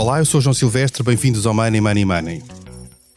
Olá, 0.00 0.18
eu 0.18 0.24
sou 0.24 0.40
João 0.40 0.54
Silvestre, 0.54 1.02
bem-vindos 1.02 1.44
ao 1.44 1.52
Money 1.52 1.78
Money 1.78 2.06
Money. 2.06 2.42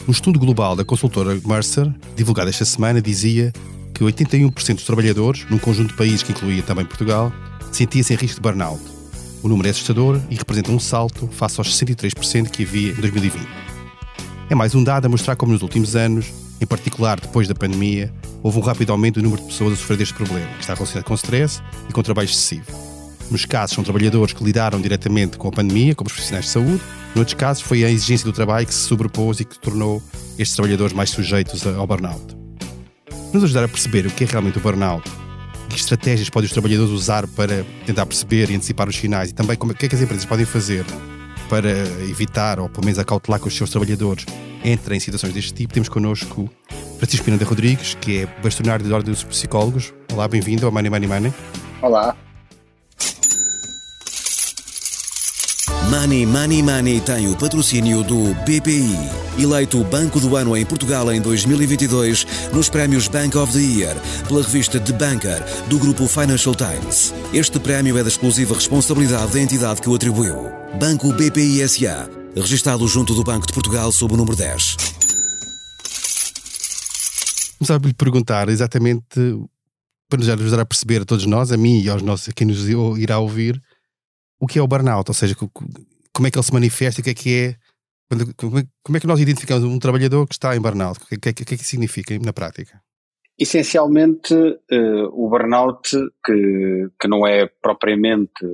Um 0.06 0.12
estudo 0.12 0.38
global 0.38 0.76
da 0.76 0.84
consultora 0.84 1.40
Mercer, 1.46 1.90
divulgado 2.14 2.50
esta 2.50 2.66
semana, 2.66 3.02
dizia 3.02 3.54
que 3.94 4.04
81% 4.04 4.76
dos 4.76 4.84
trabalhadores, 4.84 5.46
num 5.50 5.58
conjunto 5.58 5.92
de 5.92 5.94
países 5.94 6.24
que 6.24 6.34
incluía 6.34 6.62
também 6.62 6.84
Portugal, 6.84 7.32
sentia-se 7.72 8.14
em 8.14 8.18
risco 8.18 8.36
de 8.36 8.42
burnout. 8.42 8.84
O 9.42 9.48
número 9.48 9.70
é 9.70 9.72
assustador 9.72 10.20
e 10.30 10.36
representa 10.36 10.74
um 10.74 10.80
salto 10.80 11.30
face 11.32 11.58
aos 11.58 11.74
63% 11.74 12.50
que 12.50 12.64
havia 12.64 12.92
em 12.92 13.00
2020. 13.00 13.48
É 14.50 14.54
mais 14.54 14.76
um 14.76 14.84
dado 14.84 15.06
a 15.06 15.10
mostrar 15.10 15.38
como 15.38 15.54
nos 15.54 15.62
últimos 15.62 15.96
anos, 15.96 16.34
em 16.60 16.66
particular 16.66 17.18
depois 17.18 17.48
da 17.48 17.56
pandemia, 17.56 18.14
houve 18.44 18.60
um 18.60 18.62
rápido 18.62 18.92
aumento 18.92 19.22
do 19.22 19.24
número 19.24 19.42
de 19.42 19.48
pessoas 19.48 19.72
a 19.72 19.76
sofrer 19.78 20.00
deste 20.00 20.16
problema, 20.16 20.52
que 20.56 20.60
está 20.60 20.74
relacionado 20.74 21.06
com 21.06 21.14
stress 21.14 21.62
e 21.88 21.94
com 21.94 22.04
trabalho 22.04 22.26
excessivo. 22.26 22.83
Nos 23.34 23.46
casos, 23.46 23.74
são 23.74 23.84
trabalhadores 23.84 24.32
que 24.32 24.44
lidaram 24.44 24.80
diretamente 24.80 25.40
com 25.40 25.48
a 25.48 25.52
pandemia, 25.52 25.96
como 25.96 26.06
os 26.06 26.14
profissionais 26.14 26.46
de 26.46 26.52
saúde. 26.52 26.80
Noutros 27.16 27.34
casos, 27.34 27.64
foi 27.64 27.84
a 27.84 27.90
exigência 27.90 28.28
do 28.28 28.32
trabalho 28.32 28.68
que 28.68 28.72
se 28.72 28.82
sobrepôs 28.82 29.40
e 29.40 29.44
que 29.44 29.58
tornou 29.58 30.04
estes 30.38 30.56
trabalhadores 30.56 30.94
mais 30.94 31.10
sujeitos 31.10 31.66
ao 31.66 31.88
burnout. 31.88 32.38
Nos 33.34 33.44
ajudar 33.44 33.64
a 33.64 33.68
perceber 33.68 34.06
o 34.06 34.12
que 34.12 34.24
é 34.24 34.28
realmente 34.28 34.60
o 34.60 34.62
burnout, 34.62 35.10
que 35.68 35.76
estratégias 35.76 36.30
podem 36.30 36.46
os 36.46 36.54
trabalhadores 36.54 36.92
usar 36.92 37.26
para 37.30 37.66
tentar 37.88 38.06
perceber 38.06 38.52
e 38.52 38.56
antecipar 38.56 38.88
os 38.88 38.96
sinais 38.96 39.32
e 39.32 39.34
também 39.34 39.58
como, 39.58 39.72
o 39.72 39.76
que 39.76 39.88
é 39.88 39.90
que 39.90 39.96
as 39.96 40.02
empresas 40.02 40.26
podem 40.26 40.46
fazer 40.46 40.86
para 41.50 41.72
evitar 42.08 42.60
ou 42.60 42.70
pelo 42.70 42.86
menos 42.86 43.00
acautelar 43.00 43.40
que 43.40 43.48
os 43.48 43.58
seus 43.58 43.72
trabalhadores 43.72 44.28
entrem 44.64 44.98
em 44.98 45.00
situações 45.00 45.34
deste 45.34 45.56
tipo, 45.56 45.74
temos 45.74 45.90
connosco 45.90 46.48
Francisco 47.00 47.26
Pinanda 47.26 47.46
Rodrigues, 47.46 47.98
que 48.00 48.20
é 48.20 48.28
bastonário 48.44 48.88
da 48.88 48.96
Ordem 48.96 49.12
dos 49.12 49.24
Psicólogos. 49.24 49.92
Olá, 50.14 50.28
bem-vindo 50.28 50.68
ao 50.68 50.72
Money 50.72 50.92
Money 50.92 51.10
Money. 51.10 51.34
Olá. 51.82 52.16
Money 55.94 56.26
Money 56.26 56.64
Money 56.64 57.00
tem 57.02 57.28
o 57.28 57.38
patrocínio 57.38 58.04
do 58.04 58.34
BPI, 58.46 58.98
eleito 59.38 59.84
Banco 59.84 60.20
do 60.20 60.36
Ano 60.36 60.58
em 60.58 60.66
Portugal 60.66 61.14
em 61.14 61.22
2022 61.22 62.26
nos 62.52 62.68
prémios 62.68 63.08
Bank 63.08 63.38
of 63.38 63.54
the 63.54 63.60
Year 63.60 63.96
pela 64.28 64.42
revista 64.42 64.80
The 64.80 64.92
Banker 64.92 65.44
do 65.70 65.78
grupo 65.78 66.08
Financial 66.08 66.56
Times. 66.56 67.14
Este 67.32 67.60
prémio 67.60 67.96
é 67.96 68.02
da 68.02 68.10
exclusiva 68.10 68.56
responsabilidade 68.56 69.34
da 69.34 69.40
entidade 69.40 69.84
que 69.84 69.88
o 69.88 69.94
atribuiu. 69.94 70.52
Banco 70.80 71.14
BPI 71.14 71.70
SA, 71.70 72.10
registado 72.36 72.88
junto 72.88 73.14
do 73.14 73.24
Banco 73.24 73.46
de 73.46 73.54
Portugal 73.54 73.92
sob 73.92 74.16
o 74.16 74.18
número 74.18 74.36
10. 74.36 74.76
Começava 77.60 77.80
por 77.80 77.88
lhe 77.88 77.94
perguntar 77.94 78.50
exatamente 78.50 79.06
para 80.10 80.18
nos 80.18 80.28
ajudar 80.28 80.60
a 80.60 80.66
perceber 80.66 81.04
a 81.04 81.06
todos 81.06 81.28
nós, 81.28 81.52
a 81.52 81.58
mim 81.58 81.82
e 81.82 81.88
aos 81.88 82.02
nossos, 82.02 82.30
a 82.30 82.32
quem 82.32 82.48
nos 82.48 82.68
irá 82.98 83.20
ouvir, 83.20 83.62
o 84.40 84.48
que 84.48 84.60
é 84.60 84.62
o 84.62 84.68
burnout, 84.68 85.10
ou 85.10 85.14
seja, 85.14 85.36
como 85.36 86.28
é 86.28 86.32
que 86.32 86.38
ele 86.38 86.46
se 86.46 86.54
manifesta 86.54 87.02
o 87.02 87.04
que 87.04 87.10
é 87.10 87.14
que 87.14 87.40
é. 87.40 87.56
Como 88.38 88.98
é 88.98 89.00
que 89.00 89.08
nós 89.08 89.20
identificamos 89.20 89.64
um 89.64 89.80
trabalhador 89.80 90.28
que 90.28 90.36
está 90.36 90.56
em 90.56 90.62
burnout? 90.62 91.00
O 91.02 91.08
que 91.08 91.30
é 91.30 91.34
que, 91.34 91.46
que, 91.46 91.54
é 91.56 91.58
que 91.58 91.64
significa 91.64 92.18
na 92.20 92.32
prática? 92.32 92.82
Essencialmente, 93.40 94.34
uh, 94.34 95.10
o 95.12 95.28
burnout, 95.28 95.90
que, 96.24 96.88
que 97.00 97.08
não 97.08 97.26
é 97.26 97.48
propriamente 97.62 98.46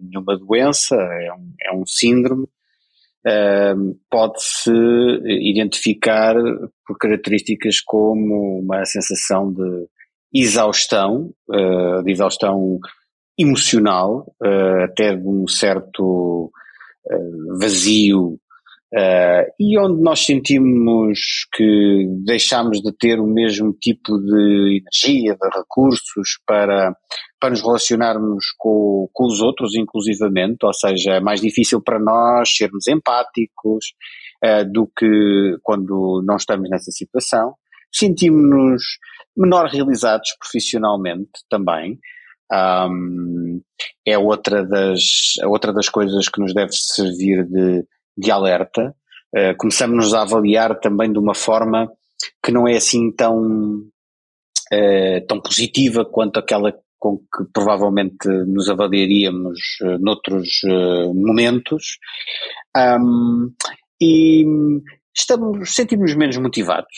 nenhuma 0.00 0.38
doença, 0.38 0.94
é 0.94 1.32
um, 1.32 1.52
é 1.60 1.74
um 1.74 1.84
síndrome, 1.84 2.44
uh, 2.44 3.98
pode-se 4.08 4.70
identificar 5.26 6.36
por 6.86 6.96
características 6.96 7.80
como 7.80 8.60
uma 8.60 8.84
sensação 8.84 9.52
de 9.52 9.88
exaustão, 10.32 11.34
uh, 11.48 12.02
de 12.04 12.12
exaustão 12.12 12.78
emocional, 13.40 14.26
uh, 14.42 14.84
até 14.84 15.16
de 15.16 15.26
um 15.26 15.46
certo 15.48 16.52
uh, 17.06 17.58
vazio, 17.58 18.38
uh, 18.94 19.52
e 19.58 19.78
onde 19.78 20.02
nós 20.02 20.24
sentimos 20.26 21.46
que 21.54 22.06
deixamos 22.24 22.82
de 22.82 22.92
ter 22.96 23.18
o 23.18 23.26
mesmo 23.26 23.72
tipo 23.72 24.18
de 24.18 24.82
energia, 24.82 25.36
de 25.40 25.58
recursos 25.58 26.38
para, 26.46 26.94
para 27.40 27.50
nos 27.50 27.62
relacionarmos 27.62 28.44
com, 28.58 29.08
com 29.12 29.26
os 29.26 29.40
outros, 29.40 29.74
inclusivamente, 29.74 30.58
ou 30.64 30.74
seja, 30.74 31.12
é 31.12 31.20
mais 31.20 31.40
difícil 31.40 31.80
para 31.82 31.98
nós 31.98 32.54
sermos 32.54 32.86
empáticos 32.86 33.94
do 34.72 34.90
que 34.96 35.58
quando 35.62 36.22
não 36.24 36.36
estamos 36.36 36.70
nessa 36.70 36.90
situação. 36.90 37.52
Sentimos-nos 37.92 38.82
menor 39.36 39.66
realizados 39.66 40.30
profissionalmente 40.38 41.30
também, 41.50 41.98
um, 42.52 43.60
é 44.06 44.18
outra 44.18 44.64
das, 44.64 45.36
outra 45.44 45.72
das 45.72 45.88
coisas 45.88 46.28
que 46.28 46.40
nos 46.40 46.52
deve 46.52 46.72
servir 46.72 47.44
de, 47.46 47.84
de 48.16 48.30
alerta. 48.30 48.94
Uh, 49.34 49.56
começamos 49.56 50.12
a 50.12 50.22
avaliar 50.22 50.78
também 50.80 51.12
de 51.12 51.18
uma 51.18 51.34
forma 51.34 51.90
que 52.44 52.50
não 52.50 52.66
é 52.66 52.76
assim 52.76 53.12
tão, 53.12 53.82
uh, 54.72 55.26
tão 55.28 55.40
positiva 55.40 56.04
quanto 56.04 56.38
aquela 56.38 56.74
com 56.98 57.16
que 57.16 57.44
provavelmente 57.54 58.28
nos 58.46 58.68
avaliaríamos 58.68 59.58
uh, 59.82 59.98
noutros 59.98 60.60
uh, 60.64 61.14
momentos. 61.14 61.98
Um, 62.76 63.54
e 64.02 64.44
estamos, 65.14 65.74
sentimos 65.74 66.14
menos 66.14 66.38
motivados, 66.38 66.94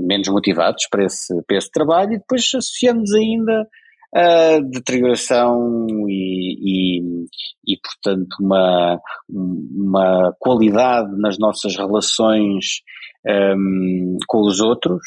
menos 0.00 0.26
motivados 0.26 0.88
para 0.90 1.04
esse, 1.04 1.32
para 1.46 1.56
esse 1.56 1.70
trabalho 1.70 2.14
e 2.14 2.18
depois 2.18 2.42
associamos 2.42 3.12
ainda 3.12 3.68
a 4.14 4.60
deterioração 4.60 5.76
e, 6.08 6.56
e, 6.62 7.02
e, 7.66 7.78
portanto, 7.82 8.36
uma, 8.40 9.00
uma 9.28 10.34
qualidade 10.38 11.10
nas 11.18 11.36
nossas 11.36 11.76
relações 11.76 12.82
um, 13.26 14.16
com 14.28 14.42
os 14.42 14.60
outros 14.60 15.02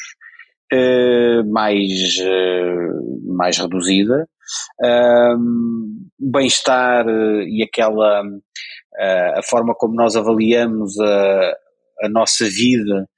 uh, 0.72 1.50
mais, 1.50 2.18
uh, 2.18 3.34
mais 3.34 3.56
reduzida, 3.56 4.28
um, 5.38 6.06
bem-estar 6.18 7.06
e 7.08 7.62
aquela 7.62 8.22
uh, 8.22 9.38
a 9.38 9.42
forma 9.42 9.74
como 9.74 9.94
nós 9.94 10.16
avaliamos 10.16 10.98
a, 11.00 11.54
a 12.02 12.08
nossa 12.10 12.44
vida 12.44 13.08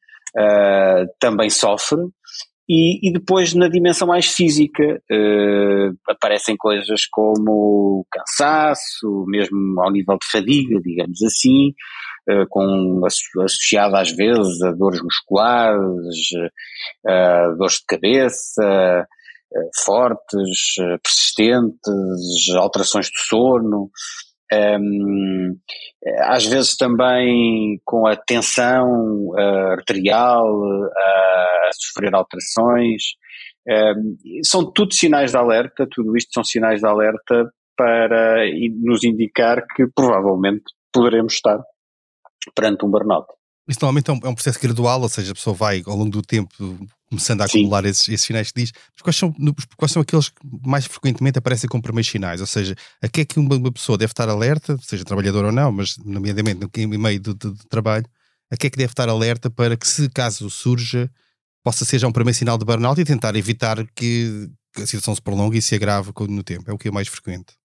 também 1.18 1.50
sofre 1.50 1.98
e, 2.72 3.08
e, 3.08 3.12
depois 3.12 3.52
na 3.52 3.66
dimensão 3.66 4.06
mais 4.06 4.26
física 4.26 5.02
uh, 5.10 5.98
aparecem 6.08 6.56
coisas 6.56 7.04
como 7.06 8.06
cansaço, 8.12 9.24
mesmo 9.26 9.80
ao 9.80 9.90
nível 9.90 10.16
de 10.16 10.30
fadiga, 10.30 10.80
digamos 10.80 11.20
assim, 11.20 11.74
uh, 12.30 12.46
com, 12.48 13.00
associada 13.04 14.00
às 14.00 14.12
vezes 14.12 14.62
a 14.62 14.70
dores 14.70 15.02
musculares, 15.02 16.30
uh, 17.04 17.56
dores 17.58 17.78
de 17.78 17.86
cabeça, 17.88 19.04
fortes, 19.84 20.76
persistentes, 21.02 22.54
alterações 22.54 23.06
de 23.06 23.20
sono. 23.26 23.90
Um, 24.52 25.56
às 26.22 26.44
vezes 26.46 26.76
também 26.76 27.80
com 27.84 28.06
a 28.06 28.16
tensão 28.16 29.28
uh, 29.28 29.72
arterial 29.72 30.62
a 30.84 31.70
sofrer 31.72 32.14
alterações. 32.14 33.02
Um, 33.68 34.16
são 34.44 34.70
tudo 34.72 34.94
sinais 34.94 35.30
de 35.30 35.36
alerta, 35.36 35.86
tudo 35.90 36.16
isto 36.16 36.32
são 36.32 36.42
sinais 36.42 36.80
de 36.80 36.86
alerta 36.86 37.52
para 37.76 38.44
nos 38.82 39.04
indicar 39.04 39.64
que 39.74 39.86
provavelmente 39.94 40.64
poderemos 40.92 41.34
estar 41.34 41.58
perante 42.54 42.84
um 42.84 42.90
burnout. 42.90 43.26
Isso 43.68 43.78
normalmente 43.80 44.10
é 44.10 44.12
um, 44.12 44.20
é 44.24 44.28
um, 44.28 44.34
processo 44.34 44.60
gradual, 44.60 45.00
ou 45.00 45.08
seja, 45.08 45.30
a 45.30 45.34
pessoa 45.34 45.54
vai 45.54 45.82
ao 45.86 45.94
longo 45.94 46.10
do 46.10 46.22
tempo 46.22 46.50
começando 47.10 47.42
a 47.42 47.44
acumular 47.44 47.84
esses, 47.84 48.08
esses, 48.08 48.26
sinais 48.26 48.52
que 48.52 48.60
diz. 48.60 48.72
Mas 48.94 49.02
quais 49.02 49.16
são, 49.16 49.34
quais 49.76 49.92
são 49.92 50.00
aqueles 50.00 50.28
que 50.28 50.36
mais 50.64 50.86
frequentemente 50.86 51.38
aparecem 51.38 51.68
como 51.68 51.82
primeiros 51.82 52.08
sinais? 52.08 52.40
Ou 52.40 52.46
seja, 52.46 52.76
a 53.02 53.08
que 53.08 53.22
é 53.22 53.24
que 53.24 53.38
uma, 53.38 53.72
pessoa 53.72 53.98
deve 53.98 54.12
estar 54.12 54.28
alerta, 54.28 54.78
seja 54.80 55.04
trabalhador 55.04 55.44
ou 55.44 55.52
não, 55.52 55.72
mas 55.72 55.96
nomeadamente 55.98 56.60
no 56.60 56.98
meio 56.98 57.20
do, 57.20 57.34
do, 57.34 57.52
do, 57.52 57.64
trabalho, 57.68 58.06
a 58.50 58.56
que 58.56 58.68
é 58.68 58.70
que 58.70 58.78
deve 58.78 58.92
estar 58.92 59.08
alerta 59.08 59.50
para 59.50 59.76
que, 59.76 59.86
se 59.86 60.08
caso 60.08 60.48
surja, 60.48 61.10
possa 61.64 61.84
ser 61.84 61.98
já 61.98 62.06
um 62.06 62.12
primeiro 62.12 62.38
sinal 62.38 62.56
de 62.56 62.64
burnout 62.64 63.00
e 63.00 63.04
tentar 63.04 63.34
evitar 63.34 63.84
que 63.94 64.48
a 64.76 64.86
situação 64.86 65.14
se 65.14 65.20
prolongue 65.20 65.58
e 65.58 65.62
se 65.62 65.74
agrave 65.74 66.12
no 66.28 66.44
tempo? 66.44 66.70
É 66.70 66.72
o 66.72 66.78
que 66.78 66.88
é 66.88 66.90
mais 66.92 67.08
frequente. 67.08 67.59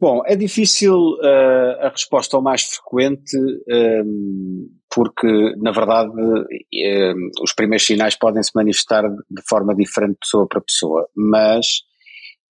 Bom, 0.00 0.22
é 0.26 0.34
difícil 0.34 0.94
uh, 0.94 1.80
a 1.80 1.88
resposta 1.88 2.36
ao 2.36 2.42
mais 2.42 2.64
frequente, 2.64 3.36
um, 3.36 3.62
ehm, 3.68 4.66
porque, 4.92 5.54
na 5.56 5.70
verdade, 5.70 6.10
um, 6.10 6.44
ehm, 6.74 7.30
os 7.40 7.54
primeiros 7.54 7.86
sinais 7.86 8.16
podem 8.16 8.42
se 8.42 8.50
manifestar 8.54 9.04
de 9.08 9.42
forma 9.48 9.74
diferente 9.74 10.14
de 10.14 10.18
pessoa 10.18 10.48
para 10.48 10.60
pessoa, 10.60 11.08
mas 11.16 11.82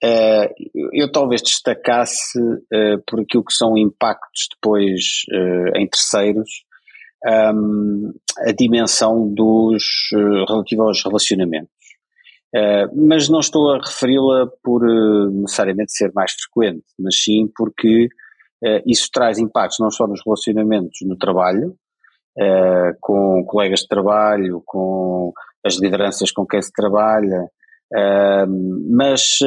uh, 0.02 0.48
eu 0.94 1.12
talvez 1.12 1.42
destacasse 1.42 2.40
uh, 2.40 3.02
por 3.06 3.20
aquilo 3.20 3.44
que 3.44 3.52
são 3.52 3.76
impactos 3.76 4.48
depois 4.54 5.24
em 5.76 5.86
terceiros, 5.86 6.50
um, 7.26 7.30
ehm, 7.30 8.12
a 8.48 8.52
dimensão 8.52 9.32
dos 9.32 9.84
relativo 10.48 10.82
aos 10.82 11.04
relacionamentos. 11.04 11.73
Uh, 12.54 12.86
mas 13.08 13.28
não 13.28 13.40
estou 13.40 13.70
a 13.70 13.78
referi-la 13.78 14.48
por 14.62 14.84
uh, 14.84 15.30
necessariamente 15.30 15.92
ser 15.92 16.12
mais 16.14 16.32
frequente, 16.32 16.84
mas 16.98 17.20
sim 17.20 17.50
porque 17.56 18.08
isso 18.86 19.10
traz 19.12 19.38
impactos 19.38 19.78
não 19.78 19.90
só 19.90 20.06
nos 20.06 20.22
relacionamentos 20.24 20.96
no 21.02 21.18
trabalho, 21.18 21.76
com 22.98 23.44
colegas 23.44 23.80
de 23.80 23.88
trabalho, 23.88 24.62
com 24.64 25.34
as 25.62 25.78
lideranças 25.78 26.32
com 26.32 26.46
quem 26.46 26.62
se 26.62 26.72
trabalha, 26.72 27.46
mas, 28.88 29.38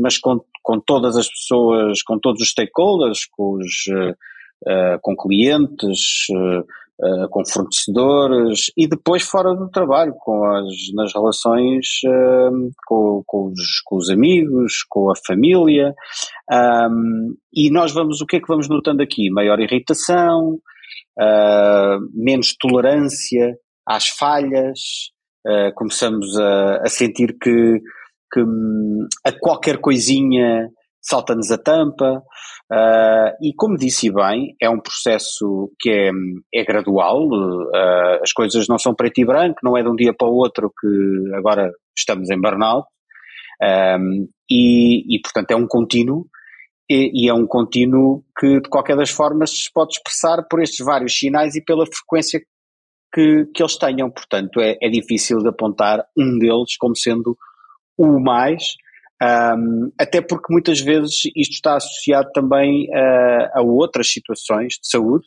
mas 0.00 0.16
com, 0.16 0.38
com 0.62 0.78
todas 0.78 1.16
as 1.16 1.28
pessoas, 1.28 2.04
com 2.04 2.20
todos 2.20 2.40
os 2.40 2.50
stakeholders, 2.50 3.26
com, 3.32 3.56
os, 3.56 3.84
com 5.02 5.16
clientes, 5.16 6.28
uh, 7.00 7.28
com 7.30 7.44
fornecedores 7.46 8.70
e 8.76 8.86
depois 8.86 9.22
fora 9.22 9.54
do 9.54 9.68
trabalho, 9.70 10.14
com 10.18 10.44
as, 10.44 10.66
nas 10.94 11.12
relações 11.12 11.86
uh, 12.06 12.70
com, 12.86 13.22
com, 13.26 13.46
os, 13.48 13.80
com 13.84 13.96
os 13.96 14.10
amigos, 14.10 14.84
com 14.88 15.10
a 15.10 15.14
família. 15.26 15.94
Um, 16.50 17.34
e 17.52 17.70
nós 17.70 17.92
vamos, 17.92 18.20
o 18.20 18.26
que 18.26 18.36
é 18.36 18.40
que 18.40 18.48
vamos 18.48 18.68
notando 18.68 19.02
aqui? 19.02 19.30
Maior 19.30 19.58
irritação, 19.60 20.58
uh, 21.18 22.00
menos 22.12 22.56
tolerância 22.58 23.56
às 23.86 24.08
falhas, 24.08 25.10
começamos 25.74 26.38
a, 26.38 26.82
a 26.84 26.88
sentir 26.88 27.36
que, 27.36 27.80
que 28.32 28.40
um, 28.40 29.08
a 29.24 29.32
qualquer 29.32 29.78
coisinha 29.78 30.70
salta-nos 31.02 31.50
a 31.50 31.58
tampa, 31.58 32.22
uh, 32.72 33.36
e 33.42 33.52
como 33.56 33.76
disse 33.76 34.10
bem, 34.10 34.54
é 34.60 34.70
um 34.70 34.80
processo 34.80 35.70
que 35.80 35.90
é, 35.90 36.10
é 36.54 36.64
gradual, 36.64 37.26
uh, 37.26 38.22
as 38.22 38.32
coisas 38.32 38.68
não 38.68 38.78
são 38.78 38.94
preto 38.94 39.20
e 39.20 39.24
branco, 39.24 39.58
não 39.62 39.76
é 39.76 39.82
de 39.82 39.88
um 39.88 39.96
dia 39.96 40.14
para 40.16 40.28
o 40.28 40.34
outro 40.34 40.72
que 40.80 41.34
agora 41.34 41.72
estamos 41.96 42.30
em 42.30 42.40
burnout, 42.40 42.86
um, 44.00 44.28
e, 44.48 45.16
e 45.16 45.20
portanto 45.20 45.50
é 45.50 45.56
um 45.56 45.66
contínuo, 45.66 46.26
e, 46.88 47.24
e, 47.24 47.28
é 47.28 47.34
um 47.34 47.46
contínuo 47.46 48.24
que 48.38 48.60
de 48.60 48.68
qualquer 48.68 48.96
das 48.96 49.10
formas 49.10 49.50
se 49.50 49.72
pode 49.72 49.94
expressar 49.94 50.46
por 50.48 50.60
estes 50.62 50.84
vários 50.84 51.18
sinais 51.18 51.54
e 51.54 51.64
pela 51.64 51.86
frequência 51.86 52.40
que, 53.12 53.46
que 53.54 53.62
eles 53.62 53.76
tenham, 53.76 54.10
portanto 54.10 54.60
é, 54.60 54.76
é 54.80 54.88
difícil 54.88 55.38
de 55.38 55.48
apontar 55.48 56.04
um 56.16 56.38
deles 56.38 56.76
como 56.78 56.96
sendo 56.96 57.36
o 57.96 58.18
mais, 58.20 58.62
um, 59.22 59.92
até 59.96 60.20
porque 60.20 60.52
muitas 60.52 60.80
vezes 60.80 61.20
isto 61.36 61.52
está 61.52 61.76
associado 61.76 62.30
também 62.32 62.88
uh, 62.90 63.50
a 63.54 63.62
outras 63.62 64.10
situações 64.10 64.74
de 64.74 64.88
saúde, 64.88 65.24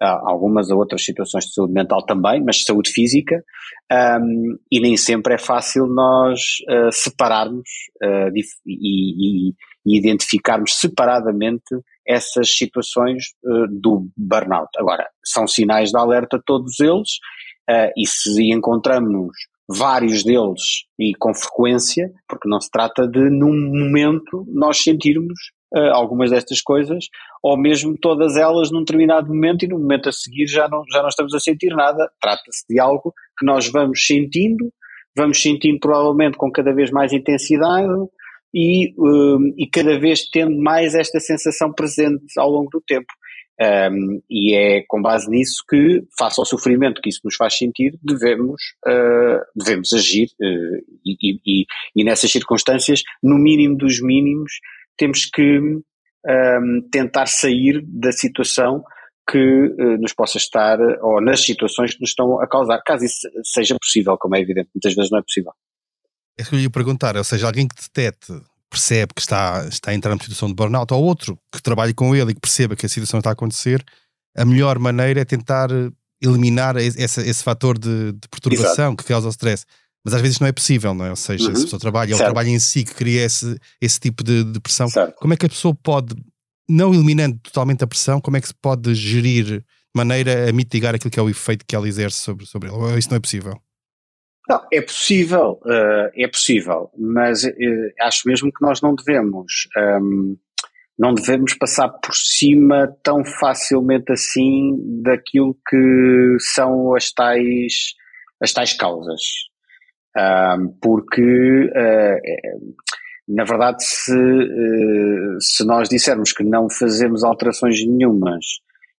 uh, 0.00 0.28
algumas 0.28 0.70
a 0.70 0.76
outras 0.76 1.04
situações 1.04 1.46
de 1.46 1.54
saúde 1.54 1.72
mental 1.72 2.06
também, 2.06 2.40
mas 2.40 2.56
de 2.56 2.64
saúde 2.64 2.92
física, 2.92 3.42
um, 4.20 4.56
e 4.70 4.80
nem 4.80 4.96
sempre 4.96 5.34
é 5.34 5.38
fácil 5.38 5.86
nós 5.88 6.40
uh, 6.70 6.92
separarmos 6.92 7.68
e, 8.32 8.42
e, 8.64 9.48
e, 9.50 9.98
identificarmos 9.98 10.78
separadamente 10.78 11.64
essas 12.06 12.48
situações 12.50 13.24
do 13.70 14.08
burnout. 14.16 14.70
Agora, 14.76 15.08
são 15.24 15.46
sinais 15.46 15.90
de 15.90 15.98
alerta 15.98 16.40
todos 16.44 16.80
eles, 16.80 17.18
e 17.96 18.06
se 18.06 18.52
encontramos 18.52 19.32
vários 19.68 20.24
deles 20.24 20.84
e 20.98 21.14
com 21.18 21.34
frequência, 21.34 22.10
porque 22.28 22.48
não 22.48 22.60
se 22.60 22.70
trata 22.70 23.06
de 23.06 23.30
num 23.30 23.52
momento 23.52 24.44
nós 24.48 24.82
sentirmos 24.82 25.38
uh, 25.74 25.92
algumas 25.92 26.30
destas 26.30 26.60
coisas, 26.60 27.06
ou 27.42 27.56
mesmo 27.56 27.96
todas 27.98 28.36
elas 28.36 28.70
num 28.70 28.80
determinado 28.80 29.28
momento 29.28 29.64
e 29.64 29.68
no 29.68 29.78
momento 29.78 30.08
a 30.08 30.12
seguir 30.12 30.46
já 30.46 30.68
não, 30.68 30.82
já 30.92 31.00
não 31.00 31.08
estamos 31.08 31.34
a 31.34 31.40
sentir 31.40 31.74
nada. 31.74 32.10
Trata-se 32.20 32.64
de 32.68 32.78
algo 32.78 33.12
que 33.38 33.46
nós 33.46 33.68
vamos 33.68 34.04
sentindo, 34.06 34.72
vamos 35.16 35.40
sentindo 35.40 35.78
provavelmente 35.80 36.36
com 36.36 36.50
cada 36.50 36.74
vez 36.74 36.90
mais 36.90 37.12
intensidade 37.12 37.92
e, 38.54 38.94
uh, 38.98 39.54
e 39.56 39.66
cada 39.66 39.98
vez 39.98 40.28
tendo 40.28 40.56
mais 40.60 40.94
esta 40.94 41.18
sensação 41.20 41.72
presente 41.72 42.24
ao 42.38 42.50
longo 42.50 42.70
do 42.70 42.80
tempo. 42.80 43.06
Um, 43.60 44.20
e 44.30 44.54
é 44.54 44.82
com 44.88 45.00
base 45.00 45.28
nisso 45.30 45.62
que, 45.68 46.02
face 46.18 46.40
ao 46.40 46.46
sofrimento 46.46 47.00
que 47.00 47.10
isso 47.10 47.20
nos 47.22 47.36
faz 47.36 47.56
sentir, 47.56 47.98
devemos, 48.02 48.60
uh, 48.86 49.40
devemos 49.54 49.92
agir 49.92 50.28
uh, 50.40 50.98
e, 51.04 51.38
e, 51.44 51.66
e, 51.94 52.04
nessas 52.04 52.32
circunstâncias, 52.32 53.02
no 53.22 53.38
mínimo 53.38 53.76
dos 53.76 54.00
mínimos, 54.02 54.52
temos 54.96 55.26
que 55.26 55.58
um, 55.60 56.88
tentar 56.90 57.26
sair 57.26 57.82
da 57.86 58.10
situação 58.10 58.82
que 59.30 59.38
uh, 59.38 59.98
nos 60.00 60.12
possa 60.12 60.38
estar, 60.38 60.78
ou 61.02 61.20
nas 61.20 61.40
situações 61.44 61.94
que 61.94 62.00
nos 62.00 62.10
estão 62.10 62.40
a 62.40 62.48
causar, 62.48 62.82
caso 62.84 63.04
isso 63.04 63.28
seja 63.44 63.76
possível, 63.80 64.16
como 64.18 64.34
é 64.34 64.40
evidente, 64.40 64.70
muitas 64.74 64.94
vezes 64.94 65.10
não 65.10 65.18
é 65.18 65.22
possível. 65.22 65.52
É 66.38 66.42
isso 66.42 66.50
que 66.50 66.56
eu 66.56 66.60
ia 66.60 66.70
perguntar, 66.70 67.16
ou 67.16 67.24
seja, 67.24 67.46
alguém 67.46 67.68
que 67.68 67.76
detete 67.76 68.32
percebe 68.72 69.12
que 69.14 69.20
está, 69.20 69.66
está 69.68 69.90
a 69.90 69.94
entrar 69.94 70.10
numa 70.10 70.22
situação 70.22 70.48
de 70.48 70.54
burnout, 70.54 70.92
ou 70.92 71.02
outro 71.02 71.38
que 71.52 71.62
trabalhe 71.62 71.92
com 71.92 72.16
ele 72.16 72.32
e 72.32 72.34
que 72.34 72.40
perceba 72.40 72.74
que 72.74 72.86
a 72.86 72.88
situação 72.88 73.18
está 73.18 73.30
a 73.30 73.32
acontecer, 73.34 73.84
a 74.36 74.44
melhor 74.44 74.78
maneira 74.78 75.20
é 75.20 75.24
tentar 75.24 75.68
eliminar 76.22 76.76
esse, 76.76 77.20
esse 77.20 77.42
fator 77.42 77.78
de, 77.78 78.12
de 78.12 78.28
perturbação 78.28 78.86
Exato. 78.86 78.96
que 78.96 79.04
causa 79.04 79.26
o 79.26 79.30
stress. 79.30 79.64
Mas 80.04 80.14
às 80.14 80.20
vezes 80.20 80.40
não 80.40 80.48
é 80.48 80.52
possível, 80.52 80.94
não 80.94 81.04
é? 81.04 81.10
Ou 81.10 81.16
seja, 81.16 81.48
uhum. 81.48 81.54
se 81.54 81.60
a 81.60 81.64
pessoa 81.64 81.80
trabalha, 81.80 82.12
é 82.12 82.14
o 82.14 82.18
trabalho 82.18 82.48
em 82.48 82.58
si 82.58 82.84
que 82.84 82.94
cria 82.94 83.24
esse, 83.24 83.56
esse 83.80 84.00
tipo 84.00 84.24
de, 84.24 84.44
de 84.44 84.58
pressão. 84.58 84.88
Certo. 84.88 85.14
Como 85.16 85.34
é 85.34 85.36
que 85.36 85.46
a 85.46 85.48
pessoa 85.48 85.74
pode, 85.74 86.14
não 86.68 86.92
eliminando 86.92 87.38
totalmente 87.40 87.84
a 87.84 87.86
pressão, 87.86 88.20
como 88.20 88.36
é 88.36 88.40
que 88.40 88.48
se 88.48 88.54
pode 88.54 88.94
gerir 88.94 89.44
de 89.44 89.64
maneira 89.94 90.48
a 90.48 90.52
mitigar 90.52 90.94
aquilo 90.94 91.10
que 91.10 91.20
é 91.20 91.22
o 91.22 91.30
efeito 91.30 91.64
que 91.66 91.76
ela 91.76 91.86
exerce 91.86 92.18
sobre, 92.18 92.46
sobre 92.46 92.68
ele? 92.68 92.76
Ou 92.76 92.98
isso 92.98 93.10
não 93.10 93.16
é 93.16 93.20
possível? 93.20 93.60
Não, 94.52 94.66
é 94.70 94.82
possível, 94.82 95.58
uh, 95.64 96.12
é 96.14 96.28
possível, 96.28 96.90
mas 96.98 97.42
uh, 97.42 97.50
acho 98.02 98.28
mesmo 98.28 98.52
que 98.52 98.60
nós 98.60 98.82
não 98.82 98.94
devemos, 98.94 99.66
ehm, 99.74 100.34
não 100.98 101.14
devemos 101.14 101.54
passar 101.54 101.88
por 101.88 102.14
cima 102.14 102.94
tão 103.02 103.24
facilmente 103.24 104.12
assim 104.12 104.76
daquilo 105.02 105.56
que 105.66 106.36
são 106.54 106.94
as 106.94 107.10
tais, 107.12 107.94
as 108.42 108.52
tais 108.52 108.74
causas. 108.74 109.22
Ehm, 110.18 110.68
porque, 110.82 111.22
uh, 111.22 112.74
na 113.26 113.44
verdade, 113.44 113.82
se, 113.82 114.12
se 115.40 115.64
nós 115.64 115.88
dissermos 115.88 116.32
que 116.34 116.44
não 116.44 116.68
fazemos 116.68 117.24
alterações 117.24 117.82
nenhumas 117.86 118.44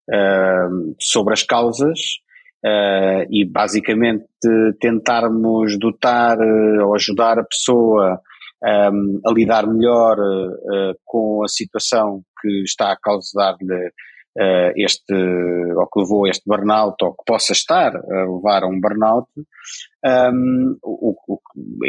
ehm, 0.09 0.95
sobre 0.99 1.33
as 1.33 1.43
causas, 1.43 1.99
uh, 2.63 3.25
e 3.29 3.45
basicamente 3.45 4.25
tentarmos 4.79 5.77
dotar 5.77 6.37
uh, 6.37 6.87
ou 6.87 6.95
ajudar 6.95 7.39
a 7.39 7.43
pessoa 7.43 8.19
um, 8.63 8.67
ehm, 8.67 9.19
a 9.25 9.31
lidar 9.33 9.67
melhor 9.67 10.17
uh, 10.19 10.95
com 11.03 11.43
a 11.43 11.47
situação 11.47 12.23
que 12.41 12.63
está 12.63 12.91
a 12.91 12.97
causar-lhe 12.97 13.91
este, 14.75 15.13
ou 15.13 15.87
que 15.87 15.99
levou 15.99 16.25
a 16.25 16.29
este 16.29 16.41
burnout, 16.47 16.95
ou 17.03 17.11
que 17.11 17.23
possa 17.23 17.53
estar 17.53 17.95
a 17.95 18.25
levar 18.25 18.63
a 18.63 18.67
um 18.67 18.81
burnout, 18.81 19.27
um, 19.37 19.43
ehm, 20.03 20.75
o, 20.81 21.15
o, 21.27 21.39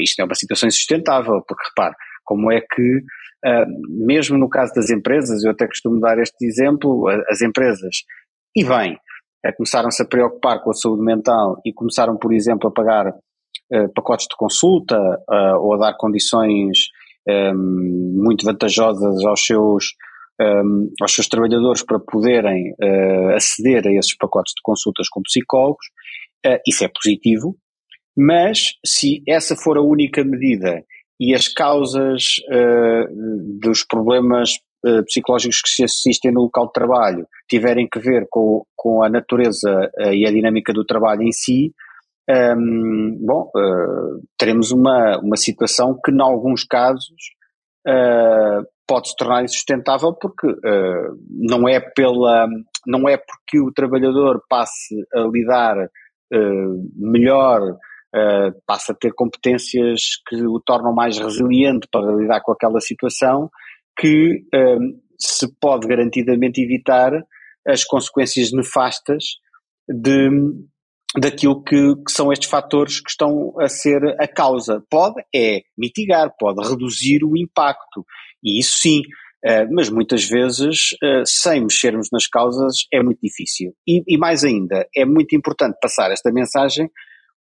isto 0.03 0.21
é 0.21 0.25
uma 0.27 0.35
situação 0.35 0.67
insustentável, 0.67 1.43
porque 1.49 1.65
repare, 1.71 1.95
como 2.23 2.53
é 2.53 2.61
que, 2.61 2.99
uh, 3.47 4.07
mesmo 4.07 4.37
no 4.37 4.51
caso 4.51 4.75
das 4.75 4.91
empresas, 4.91 5.43
eu 5.43 5.53
até 5.53 5.67
costumo 5.67 5.99
dar 6.01 6.19
este 6.19 6.45
exemplo, 6.45 7.09
as 7.31 7.41
empresas, 7.41 8.03
e 8.55 8.63
bem, 8.63 8.99
começaram-se 9.53 10.03
a 10.03 10.07
preocupar 10.07 10.63
com 10.63 10.71
a 10.71 10.75
saúde 10.75 11.03
mental 11.03 11.61
e 11.65 11.73
começaram, 11.73 12.17
por 12.17 12.33
exemplo, 12.33 12.69
a 12.69 12.73
pagar 12.73 13.09
uh, 13.09 13.93
pacotes 13.95 14.27
de 14.29 14.37
consulta 14.37 14.97
uh, 14.99 15.59
ou 15.61 15.75
a 15.75 15.79
dar 15.79 15.97
condições 15.97 16.89
ehm, 17.29 17.55
muito 17.55 18.45
vantajosas 18.45 19.25
aos 19.25 19.45
seus, 19.45 19.95
ehm, 20.41 20.89
aos 21.01 21.15
seus 21.15 21.29
trabalhadores 21.29 21.85
para 21.85 21.99
poderem 21.99 22.73
uh, 22.73 23.35
aceder 23.35 23.87
a 23.87 23.93
esses 23.93 24.17
pacotes 24.17 24.55
de 24.55 24.63
consultas 24.63 25.09
com 25.09 25.23
psicólogos. 25.23 25.87
isso 26.67 26.85
é 26.85 26.89
positivo, 26.89 27.57
mas 28.17 28.75
se 28.85 29.23
essa 29.27 29.57
for 29.57 29.77
a 29.77 29.83
única 29.83 30.23
medida 30.25 30.85
e 31.19 31.35
as 31.35 31.49
causas 31.49 32.37
dos 33.61 33.85
problemas 33.85 34.59
eh, 34.87 35.03
psicológicos 35.03 35.63
que 35.63 35.71
se 35.71 35.85
assistem 35.85 36.31
no 36.31 36.43
local 36.43 36.67
de 36.67 36.73
trabalho 36.75 37.27
tiverem 37.49 37.89
que 37.89 37.99
ver 37.99 38.27
com, 38.31 38.67
com 38.77 39.03
a 39.03 39.09
natureza 39.09 39.91
uh, 39.99 40.13
e 40.13 40.27
a 40.27 40.31
dinâmica 40.31 40.75
do 40.75 40.85
trabalho 40.85 41.23
em 41.23 41.33
si, 41.33 41.73
um, 42.29 42.33
ehm, 42.35 43.19
bom, 43.25 43.51
uh, 43.57 44.23
teremos 44.39 44.73
uma, 44.73 45.19
uma 45.21 45.37
situação 45.39 45.99
que, 46.05 46.11
em 46.11 46.21
alguns 46.21 46.65
casos, 46.65 47.35
pode 48.87 49.09
se 49.09 49.17
tornar 49.17 49.45
insustentável 49.45 50.15
porque 50.15 50.47
não 51.31 51.69
é 51.69 51.81
pela 51.81 52.47
não 52.87 53.07
é 53.07 53.19
porque 53.19 53.61
o 53.61 53.71
trabalhador 53.71 54.43
passe 54.49 54.95
a 55.15 55.21
lidar 55.21 55.77
melhor 56.97 57.61
Uh, 58.17 58.55
passa 58.65 58.93
a 58.93 58.95
ter 58.95 59.13
competências 59.13 60.21
que 60.29 60.37
o 60.47 60.61
tornam 60.61 60.95
mais 60.95 61.19
resiliente 61.19 61.89
para 61.91 62.13
lidar 62.13 62.41
com 62.43 62.53
aquela 62.53 62.81
situação, 62.81 63.51
que 63.99 64.45
um, 64.55 65.01
se 65.19 65.49
pode 65.61 65.87
garantidamente 65.87 66.61
evitar 66.61 67.13
as 67.67 67.85
consequências 67.85 68.53
nefastas 68.53 69.25
de, 69.89 70.29
daquilo 71.19 71.63
que, 71.63 71.95
que, 71.97 72.13
são 72.13 72.33
estes 72.33 72.49
fatores 72.49 73.01
que 73.01 73.11
estão 73.11 73.55
a 73.61 73.69
ser 73.69 74.03
a 74.21 74.29
causa. 74.29 74.83
Pode 74.91 75.23
é 75.35 75.63
mitigar, 75.77 76.33
pode 76.39 76.67
reduzir 76.69 77.25
o 77.25 77.37
impacto. 77.37 78.05
E 78.43 78.61
isso 78.61 78.77
sim, 78.79 79.03
Uh, 79.47 79.69
mas 79.71 79.91
muitas 79.91 80.25
vezes, 80.27 80.93
uh, 81.03 81.27
sem 81.27 81.61
mexermos 81.61 82.09
nas 82.11 82.27
causas, 82.27 82.87
é 82.91 83.03
muito 83.03 83.19
difícil. 83.23 83.75
E, 83.87 84.03
e, 84.09 84.17
mais 84.17 84.43
ainda, 84.43 84.89
é 84.97 85.05
muito 85.05 85.37
importante 85.37 85.77
passar 85.83 86.11
esta 86.11 86.33
mensagem, 86.33 86.91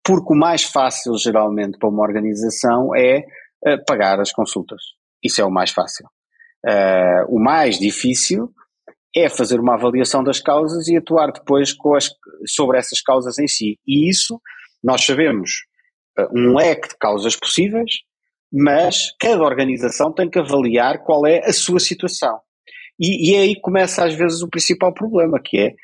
porque 0.03 0.33
o 0.33 0.37
mais 0.37 0.65
fácil, 0.65 1.17
geralmente, 1.17 1.79
para 1.79 1.89
uma 1.89 2.03
organização 2.03 2.93
é 2.97 3.21
uh, 3.65 3.85
pagar 3.87 4.19
as 4.19 4.33
consultas. 4.33 4.83
Isso 5.23 5.41
é 5.41 5.45
o 5.45 5.51
mais 5.51 5.71
fácil. 5.71 6.09
O 7.29 7.39
mais 7.39 7.79
difícil 7.79 8.51
é 9.15 9.29
fazer 9.29 9.61
uma 9.61 9.75
avaliação 9.75 10.23
das 10.25 10.41
causas 10.41 10.89
e 10.89 10.97
atuar 10.97 11.33
depois 11.33 11.77
as, 11.97 12.11
sobre 12.47 12.79
essas 12.79 13.01
causas 13.01 13.39
em 13.39 13.47
si. 13.47 13.79
E 13.87 14.09
isso, 14.09 14.41
nós 14.83 15.05
sabemos 15.05 15.65
um 16.33 16.55
leque 16.57 16.89
de 16.89 16.97
causas 16.99 17.37
possíveis, 17.37 17.91
mas 18.53 19.15
cada 19.21 19.43
organização 19.43 20.13
tem 20.13 20.29
que 20.29 20.39
avaliar 20.39 21.03
qual 21.03 21.27
é 21.27 21.41
a 21.41 21.53
sua 21.53 21.81
situação. 21.81 22.39
E, 23.01 23.31
e 23.31 23.35
é 23.35 23.41
aí 23.41 23.61
começa 23.61 24.05
às 24.05 24.15
vezes 24.15 24.43
o 24.43 24.49
principal 24.49 24.93
problema, 24.93 25.41
que 25.43 25.59
é 25.59 25.75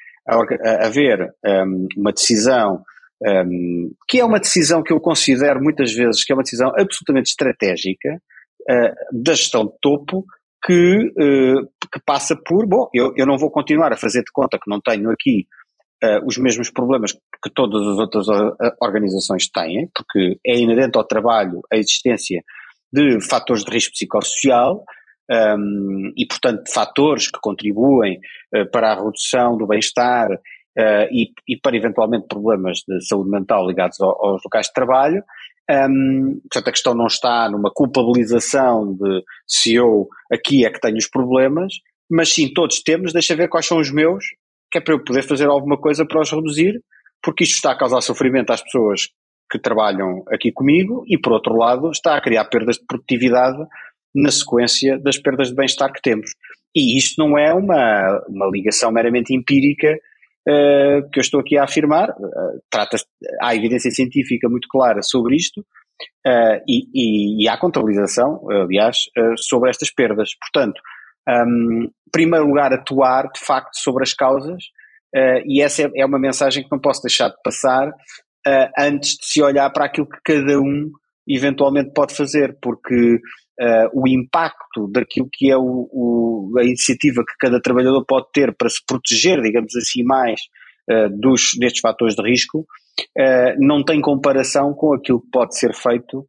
haver 0.85 1.35
um, 1.45 1.89
uma 1.97 2.13
decisão 2.13 2.83
um, 3.23 3.91
que 4.07 4.21
é 4.21 4.25
uma 4.25 4.39
decisão 4.39 4.83
que 4.83 4.93
eu 4.93 5.01
considero 5.01 5.61
muitas 5.61 5.93
vezes 5.93 6.25
que 6.25 6.33
é 6.33 6.37
uma 6.37 6.43
decisão 6.43 6.69
absolutamente 6.77 7.31
estratégica 7.31 8.23
uh, 8.71 8.95
da 9.13 9.35
gestão 9.35 9.65
de 9.65 9.73
topo 9.81 10.25
que, 10.65 11.12
uh, 11.19 11.67
que 11.93 12.00
passa 12.05 12.37
por, 12.37 12.67
bom, 12.67 12.88
eu, 12.93 13.12
eu 13.17 13.27
não 13.27 13.38
vou 13.38 13.50
continuar 13.50 13.93
a 13.93 13.97
fazer 13.97 14.21
de 14.21 14.33
conta 14.33 14.59
que 14.59 14.71
não 14.71 14.81
tenho 14.81 15.11
aqui 15.11 15.47
uh, 16.03 16.27
os 16.27 16.37
mesmos 16.38 16.71
problemas 16.71 17.12
que 17.12 17.50
todas 17.55 17.81
as 17.87 17.99
outras 17.99 18.27
organizações 18.81 19.49
têm, 19.49 19.88
porque 19.95 20.38
é 20.45 20.59
inerente 20.59 20.99
ao 20.99 21.05
trabalho 21.05 21.61
a 21.73 21.77
existência 21.77 22.43
de 22.93 23.21
fatores 23.21 23.65
de 23.65 23.71
risco 23.71 23.93
psicossocial 23.93 24.85
um, 25.31 26.12
e, 26.17 26.27
portanto, 26.27 26.73
fatores 26.73 27.31
que 27.31 27.38
contribuem 27.41 28.19
uh, 28.55 28.71
para 28.71 28.93
a 28.93 28.95
redução 28.95 29.59
do 29.59 29.67
bem-estar 29.67 30.31
uh, 30.33 31.07
e, 31.12 31.33
e, 31.47 31.57
para 31.61 31.77
eventualmente 31.77 32.27
problemas 32.27 32.79
de 32.88 33.07
saúde 33.07 33.31
mental 33.31 33.67
ligados 33.67 34.00
ao, 34.00 34.11
aos 34.25 34.43
locais 34.43 34.67
de 34.69 34.73
trabalho. 34.73 35.23
Um, 35.71 36.41
portanto, 36.43 36.69
a 36.69 36.73
questão 36.73 36.95
não 36.95 37.07
está 37.07 37.49
numa 37.51 37.71
culpabilização 37.71 38.95
de 38.95 39.23
se 39.47 39.75
eu 39.75 40.09
aqui 40.33 40.65
é 40.65 40.71
que 40.71 40.81
tenho 40.81 40.97
os 40.97 41.07
problemas, 41.07 41.75
mas 42.11 42.33
sim, 42.33 42.53
todos 42.53 42.83
temos, 42.83 43.13
deixa 43.13 43.37
ver 43.37 43.49
quais 43.49 43.67
são 43.67 43.79
os 43.79 43.91
meus, 43.91 44.25
que 44.71 44.79
é 44.79 44.81
para 44.81 44.95
eu 44.95 45.05
poder 45.05 45.23
fazer 45.23 45.47
alguma 45.47 45.77
coisa 45.77 46.07
para 46.07 46.21
os 46.21 46.31
reduzir, 46.31 46.81
porque 47.23 47.45
isto 47.45 47.57
está 47.57 47.73
a 47.73 47.79
causar 47.79 48.01
sofrimento 48.01 48.51
às 48.51 48.63
pessoas 48.63 49.09
que 49.51 49.59
trabalham 49.59 50.25
aqui 50.29 50.53
comigo 50.53 51.05
e, 51.07 51.19
por 51.19 51.33
outro 51.33 51.55
lado, 51.57 51.91
está 51.91 52.17
a 52.17 52.21
criar 52.21 52.45
perdas 52.47 52.77
de 52.77 52.87
produtividade 52.87 53.59
na 54.15 54.31
sequência 54.31 54.99
das 54.99 55.19
perdas 55.19 55.49
de 55.49 55.55
bem-estar 55.55 55.93
que 55.93 56.03
temos. 56.03 56.31
E 56.75 56.99
isto 56.99 57.15
não 57.19 57.39
é 57.39 57.53
uma, 57.53 58.25
uma 58.29 58.47
ligação 58.47 58.93
meramente 58.93 59.35
empírica 59.35 59.99
uh, 60.49 61.11
que 61.11 61.19
eu 61.19 61.23
estou 61.23 61.40
aqui 61.40 61.59
a 61.59 61.64
afirmar. 61.64 62.11
Uh, 62.11 62.61
há 63.43 63.55
evidência 63.55 63.90
científica 63.90 64.49
muito 64.49 64.69
clara 64.69 65.02
sobre 65.02 65.37
isto 65.37 65.61
uh, 66.26 66.62
e, 66.67 66.88
e, 66.95 67.45
e, 67.45 67.49
há 67.49 67.59
contabilização, 67.59 68.40
aliás, 68.50 68.97
sobre 69.37 69.71
estas 69.71 69.90
perdas. 69.90 70.31
Portanto, 70.40 70.81
um, 71.28 71.85
em 71.85 72.11
primeiro 72.11 72.47
lugar, 72.47 72.73
atuar 72.73 73.31
de 73.33 73.40
facto 73.40 73.75
sobre 73.75 74.02
as 74.02 74.14
causas, 74.14 74.64
e 75.47 75.62
essa 75.62 75.83
é, 75.83 75.90
é 75.97 76.07
uma 76.07 76.19
mensagem 76.19 76.62
que 76.62 76.73
não 76.73 76.78
posso 76.78 77.02
deixar 77.02 77.28
de 77.28 77.37
passar, 77.45 77.93
antes 78.78 79.17
de 79.19 79.26
se 79.26 79.43
olhar 79.43 79.69
para 79.71 79.85
aquilo 79.85 80.09
que 80.09 80.19
cada 80.25 80.59
um 80.59 80.90
eventualmente 81.26 81.93
pode 81.93 82.14
fazer, 82.14 82.57
porque 82.62 83.21
uh, 83.61 83.91
o 83.93 84.09
impacto 84.09 84.88
daquilo 84.91 85.29
que 85.33 85.50
é 85.50 85.57
o, 85.57 85.88
o, 85.93 86.55
a 86.59 86.65
iniciativa 86.65 87.25
que 87.25 87.37
cada 87.38 87.61
trabalhador 87.61 88.05
pode 88.07 88.27
ter 88.33 88.55
para 88.57 88.69
se 88.69 88.85
proteger, 88.87 89.41
digamos 89.41 89.75
assim, 89.77 90.03
mais 90.05 90.41
uh, 90.91 91.09
dos, 91.11 91.53
destes 91.59 91.81
fatores 91.81 92.15
de 92.15 92.23
risco, 92.23 92.67
não 93.61 93.85
tem 93.85 94.00
comparação 94.00 94.75
com 94.75 94.93
aquilo 94.93 95.21
que 95.21 95.31
pode 95.31 95.57
ser 95.57 95.73
feito 95.73 96.27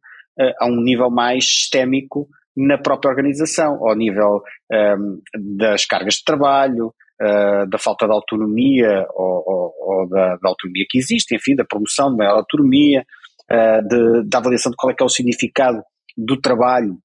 a 0.60 0.66
um 0.66 0.80
nível 0.80 1.10
mais 1.10 1.44
sistémico 1.44 2.28
na 2.56 2.78
própria 2.78 3.10
organização, 3.10 3.86
ao 3.86 3.96
nível 3.96 4.42
um, 4.72 5.20
das 5.58 5.84
cargas 5.84 6.14
de 6.14 6.24
trabalho, 6.24 6.94
uh, 7.20 7.68
da 7.68 7.78
falta 7.78 8.06
de 8.06 8.12
autonomia 8.12 9.06
ou, 9.14 9.42
ou, 9.46 9.74
ou 9.80 10.08
da, 10.08 10.36
da, 10.36 10.48
autonomia 10.48 10.84
que 10.88 10.98
existe, 10.98 11.34
enfim, 11.34 11.54
da 11.54 11.64
promoção 11.64 12.10
de 12.10 12.16
maior 12.16 12.36
autonomia, 12.36 13.04
uh, 13.50 13.88
de, 13.88 14.28
da 14.28 14.38
avaliação 14.38 14.70
de 14.70 14.76
qual 14.76 14.90
é 14.90 14.94
que 14.94 15.02
é 15.02 15.06
o 15.06 15.10
significado 15.10 15.82
do 16.16 16.40
trabalho 16.40 16.98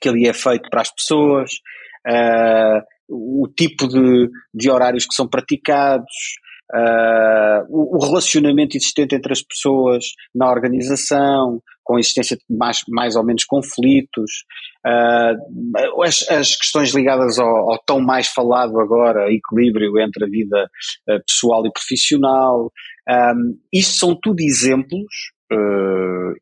que 0.00 0.08
ali 0.08 0.26
é 0.28 0.32
feito 0.32 0.68
para 0.70 0.82
as 0.82 0.92
pessoas, 0.92 1.50
uh, 2.06 2.82
o 3.08 3.48
tipo 3.56 3.88
de, 3.88 4.28
de 4.54 4.70
horários 4.70 5.06
que 5.06 5.14
são 5.14 5.28
praticados, 5.28 6.36
Uh, 6.74 7.62
o, 7.68 7.96
o, 7.96 8.04
relacionamento 8.04 8.76
existente 8.76 9.14
entre 9.14 9.32
as 9.32 9.40
pessoas 9.40 10.04
na 10.34 10.50
organização, 10.50 11.62
com 11.84 11.94
a 11.94 12.00
existência 12.00 12.36
de 12.36 12.56
mais, 12.56 12.80
mais 12.88 13.14
ou 13.14 13.24
menos 13.24 13.44
conflitos, 13.44 14.44
uh, 14.84 16.02
as, 16.02 16.28
as, 16.28 16.56
questões 16.56 16.92
ligadas 16.92 17.38
ao, 17.38 17.70
ao, 17.70 17.78
tão 17.86 18.00
mais 18.00 18.26
falado 18.26 18.80
agora 18.80 19.32
equilíbrio 19.32 19.96
entre 20.00 20.24
a 20.24 20.28
vida 20.28 20.68
pessoal 21.24 21.64
e 21.64 21.72
profissional. 21.72 22.72
Um, 23.08 23.56
isto 23.72 23.94
são 23.94 24.18
tudo 24.20 24.40
exemplos, 24.40 25.06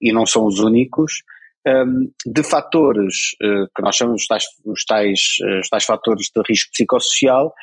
e 0.00 0.10
não 0.10 0.24
são 0.24 0.46
os 0.46 0.58
únicos, 0.58 1.22
um, 1.66 2.10
de 2.26 2.42
fatores 2.42 3.30
que 3.40 3.82
nós 3.82 3.96
chamamos 3.96 4.22
de 4.22 4.28
tais, 4.28 4.44
os 4.64 4.84
tais, 4.84 5.20
os 5.60 5.68
tais 5.68 5.84
fatores 5.84 6.30
de 6.34 6.42
risco 6.46 6.70
psicossocial 6.72 7.54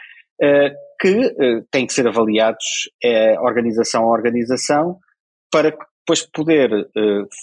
eh, 0.42 0.74
que 1.00 1.20
eh, 1.20 1.62
têm 1.70 1.86
que 1.86 1.94
ser 1.94 2.08
avaliados 2.08 2.90
eh, 3.04 3.40
organização 3.40 4.06
a 4.06 4.12
organização 4.12 4.98
para 5.52 5.70
depois 5.70 6.26
poder 6.34 6.90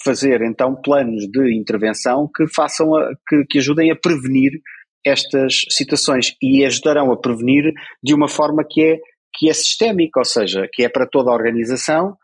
fazer 0.03 0.41
então 0.41 0.75
planos 0.75 1.25
de 1.31 1.55
intervenção 1.55 2.29
que 2.35 2.45
façam 2.53 2.93
a, 2.93 3.11
que, 3.27 3.45
que 3.49 3.59
ajudem 3.59 3.89
a 3.89 3.95
prevenir 3.95 4.51
estas 5.05 5.61
situações 5.69 6.35
e 6.41 6.65
ajudarão 6.65 7.09
a 7.11 7.17
prevenir 7.17 7.71
de 8.03 8.13
uma 8.13 8.27
forma 8.27 8.65
que 8.69 8.83
é 8.83 8.99
que 9.33 9.49
é 9.49 9.53
sistémica, 9.53 10.19
ou 10.19 10.25
seja, 10.25 10.67
que 10.73 10.83
é 10.83 10.89
para 10.89 11.07
toda 11.07 11.31
a 11.31 11.33
organização 11.33 12.17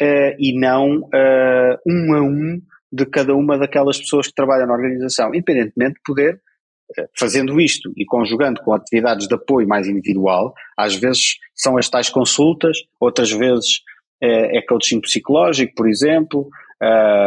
uh, 0.00 0.34
e 0.38 0.56
não 0.56 0.98
uh, 0.98 1.76
um 1.84 2.14
a 2.14 2.20
um 2.20 2.60
de 2.92 3.06
cada 3.06 3.34
uma 3.34 3.58
daquelas 3.58 3.98
pessoas 3.98 4.26
que 4.26 4.34
trabalham 4.34 4.66
na 4.66 4.74
organização, 4.74 5.28
independentemente 5.34 5.94
de 5.94 6.00
poder 6.04 6.40
fazendo 7.18 7.60
isto 7.60 7.92
e 7.96 8.04
conjugando 8.04 8.60
com 8.62 8.72
atividades 8.72 9.28
de 9.28 9.34
apoio 9.34 9.66
mais 9.66 9.86
individual, 9.86 10.52
às 10.76 10.96
vezes 10.96 11.36
são 11.54 11.76
as 11.76 11.88
tais 11.88 12.08
consultas, 12.08 12.78
outras 12.98 13.30
vezes 13.30 13.82
é, 14.20 14.58
é 14.58 14.62
coaching 14.62 15.00
psicológico, 15.00 15.74
por 15.74 15.88
exemplo, 15.88 16.48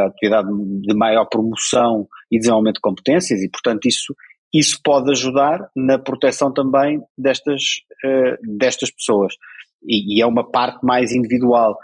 atividade 0.08 0.50
de 0.82 0.96
maior 0.96 1.26
promoção 1.26 2.08
e 2.32 2.40
desenvolvimento 2.40 2.76
de 2.76 2.82
competências 2.82 3.42
e, 3.42 3.50
portanto, 3.50 3.86
isso, 3.86 4.16
isso 4.54 4.80
pode 4.84 5.12
ajudar 5.12 5.70
na 5.76 6.00
proteção 6.00 6.52
também 6.52 7.02
destas, 7.18 7.62
destas 8.42 8.92
pessoas. 8.92 9.36
E, 9.84 10.18
e, 10.18 10.22
é 10.22 10.26
uma 10.26 10.50
parte 10.50 10.84
mais 10.84 11.12
individual. 11.12 11.78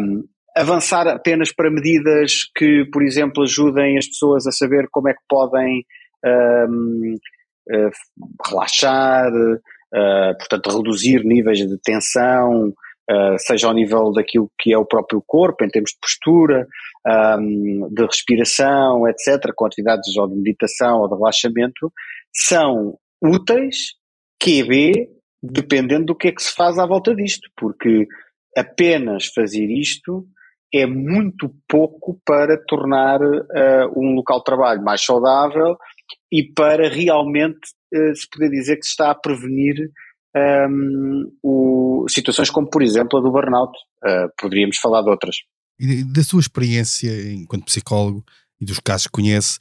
Um, 0.00 0.24
avançar 0.56 1.08
apenas 1.08 1.52
para 1.52 1.70
medidas 1.70 2.44
que, 2.54 2.84
por 2.92 3.02
exemplo, 3.02 3.42
ajudem 3.42 3.98
as 3.98 4.06
pessoas 4.06 4.46
a 4.46 4.52
saber 4.52 4.86
como 4.90 5.08
é 5.08 5.14
que 5.14 5.22
podem 5.28 5.84
um, 6.24 7.16
uh, 7.70 7.90
relaxar, 8.46 9.32
uh, 9.32 10.38
portanto, 10.38 10.76
reduzir 10.76 11.24
níveis 11.24 11.58
de 11.58 11.78
tensão, 11.82 12.68
uh, 12.68 13.38
seja 13.38 13.66
ao 13.66 13.74
nível 13.74 14.12
daquilo 14.12 14.50
que 14.58 14.72
é 14.72 14.78
o 14.78 14.86
próprio 14.86 15.22
corpo, 15.26 15.64
em 15.64 15.68
termos 15.68 15.92
de 15.92 15.98
postura, 16.00 16.66
um, 17.38 17.88
de 17.90 18.04
respiração, 18.04 19.08
etc., 19.08 19.52
com 19.54 19.66
atividades 19.66 20.16
ou 20.16 20.28
de 20.28 20.36
meditação 20.36 21.00
ou 21.00 21.08
de 21.08 21.14
relaxamento, 21.14 21.92
são 22.32 22.98
úteis, 23.22 23.94
QB, 24.42 25.08
dependendo 25.42 26.06
do 26.06 26.14
que 26.14 26.28
é 26.28 26.32
que 26.32 26.42
se 26.42 26.52
faz 26.52 26.78
à 26.78 26.86
volta 26.86 27.14
disto, 27.14 27.48
porque 27.56 28.06
apenas 28.56 29.26
fazer 29.26 29.66
isto 29.70 30.26
é 30.74 30.86
muito 30.86 31.54
pouco 31.68 32.18
para 32.24 32.56
tornar 32.66 33.20
uh, 33.20 33.92
um 33.94 34.14
local 34.14 34.38
de 34.38 34.44
trabalho 34.44 34.82
mais 34.82 35.04
saudável 35.04 35.76
e 36.32 36.42
para 36.42 36.88
realmente 36.88 37.60
uh, 37.94 38.16
se 38.16 38.28
poder 38.30 38.48
dizer 38.50 38.76
que 38.76 38.84
se 38.84 38.90
está 38.90 39.10
a 39.10 39.14
prevenir 39.14 39.90
um, 40.34 41.30
o, 41.42 42.06
situações 42.08 42.50
como, 42.50 42.68
por 42.68 42.82
exemplo, 42.82 43.18
a 43.18 43.22
do 43.22 43.30
burnout. 43.30 43.72
Uh, 44.02 44.28
poderíamos 44.40 44.78
falar 44.78 45.02
de 45.02 45.10
outras. 45.10 45.36
E 45.78 46.04
da 46.04 46.22
sua 46.22 46.40
experiência 46.40 47.10
enquanto 47.32 47.66
psicólogo 47.66 48.24
e 48.60 48.64
dos 48.64 48.80
casos 48.80 49.06
que 49.06 49.12
conhece, 49.12 49.58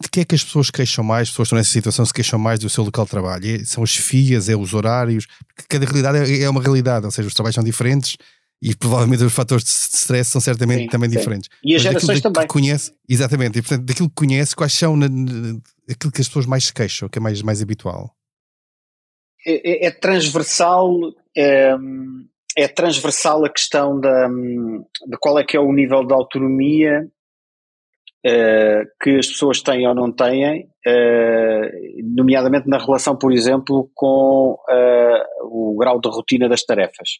de 0.00 0.08
que 0.10 0.20
é 0.20 0.24
que 0.24 0.34
as 0.34 0.44
pessoas 0.44 0.70
queixam 0.70 1.02
mais, 1.02 1.22
as 1.22 1.30
pessoas 1.30 1.46
estão 1.46 1.58
nessa 1.58 1.70
situação 1.70 2.04
se 2.04 2.12
queixam 2.12 2.38
mais 2.38 2.60
do 2.60 2.68
seu 2.68 2.84
local 2.84 3.04
de 3.04 3.10
trabalho? 3.10 3.46
É, 3.46 3.64
são 3.64 3.82
as 3.82 3.96
FIAs, 3.96 4.48
é 4.48 4.56
os 4.56 4.74
horários? 4.74 5.26
Porque 5.46 5.64
cada 5.68 5.84
realidade 5.84 6.18
é, 6.18 6.42
é 6.42 6.50
uma 6.50 6.62
realidade, 6.62 7.06
ou 7.06 7.10
seja, 7.10 7.26
os 7.26 7.34
trabalhos 7.34 7.54
são 7.54 7.64
diferentes 7.64 8.16
e 8.62 8.76
provavelmente 8.76 9.24
os 9.24 9.34
fatores 9.34 9.64
de 9.64 9.70
stress 9.70 10.30
são 10.30 10.40
certamente 10.40 10.82
sim, 10.82 10.88
também 10.88 11.10
sim. 11.10 11.18
diferentes. 11.18 11.50
E 11.64 11.74
as 11.74 11.82
Mas 11.82 11.92
gerações 11.92 12.20
também. 12.20 12.46
Conhece, 12.46 12.94
exatamente, 13.08 13.58
e 13.58 13.62
portanto, 13.62 13.84
daquilo 13.84 14.08
que 14.08 14.14
conhece, 14.14 14.54
quais 14.54 14.72
são 14.72 14.96
na, 14.96 15.08
na, 15.08 15.58
aquilo 15.90 16.12
que 16.12 16.20
as 16.20 16.28
pessoas 16.28 16.46
mais 16.46 16.66
se 16.66 16.72
queixam, 16.72 17.08
que 17.08 17.18
é 17.18 17.20
mais, 17.20 17.42
mais 17.42 17.60
habitual? 17.60 18.14
É, 19.44 19.86
é, 19.86 19.86
é 19.86 19.90
transversal, 19.90 20.96
é, 21.36 21.74
é, 22.56 22.68
transversal 22.68 23.44
a 23.44 23.50
questão 23.50 23.98
da, 23.98 24.28
de 24.28 25.16
qual 25.20 25.40
é 25.40 25.44
que 25.44 25.56
é 25.56 25.60
o 25.60 25.72
nível 25.72 26.06
de 26.06 26.14
autonomia 26.14 27.10
uh, 28.24 28.86
que 29.02 29.18
as 29.18 29.26
pessoas 29.26 29.60
têm 29.60 29.88
ou 29.88 29.94
não 29.94 30.12
têm, 30.12 30.68
uh, 30.86 32.14
nomeadamente 32.14 32.68
na 32.68 32.78
relação, 32.78 33.16
por 33.16 33.32
exemplo, 33.32 33.90
com 33.92 34.56
uh, 34.68 35.46
o 35.46 35.76
grau 35.76 36.00
de 36.00 36.08
rotina 36.08 36.48
das 36.48 36.62
tarefas. 36.62 37.18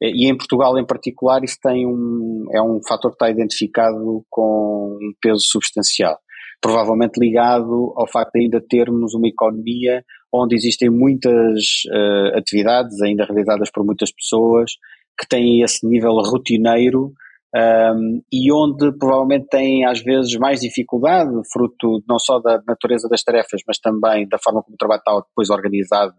E 0.00 0.30
em 0.30 0.36
Portugal, 0.36 0.78
em 0.78 0.86
particular, 0.86 1.44
isso 1.44 1.58
tem 1.62 1.86
um, 1.86 2.46
é 2.52 2.62
um 2.62 2.80
fator 2.86 3.10
que 3.10 3.16
está 3.16 3.30
identificado 3.30 4.24
com 4.30 4.98
um 5.00 5.12
peso 5.20 5.40
substancial. 5.40 6.18
Provavelmente 6.60 7.18
ligado 7.18 7.92
ao 7.96 8.06
facto 8.06 8.32
de 8.32 8.40
ainda 8.44 8.60
termos 8.60 9.14
uma 9.14 9.28
economia 9.28 10.04
onde 10.32 10.54
existem 10.54 10.88
muitas 10.88 11.84
uh, 11.88 12.36
atividades 12.36 13.00
ainda 13.02 13.24
realizadas 13.24 13.70
por 13.70 13.84
muitas 13.84 14.12
pessoas 14.12 14.72
que 15.18 15.28
têm 15.28 15.62
esse 15.62 15.86
nível 15.86 16.12
rotineiro 16.12 17.12
um, 17.54 18.22
e 18.32 18.52
onde 18.52 18.92
provavelmente 18.96 19.48
têm 19.48 19.84
às 19.84 20.00
vezes 20.00 20.36
mais 20.36 20.60
dificuldade, 20.60 21.30
fruto 21.52 22.02
não 22.08 22.18
só 22.18 22.38
da 22.38 22.62
natureza 22.66 23.08
das 23.08 23.22
tarefas, 23.24 23.60
mas 23.66 23.78
também 23.78 24.28
da 24.28 24.38
forma 24.38 24.62
como 24.62 24.74
o 24.74 24.78
trabalho 24.78 25.00
está 25.00 25.20
depois 25.20 25.50
organizado 25.50 26.14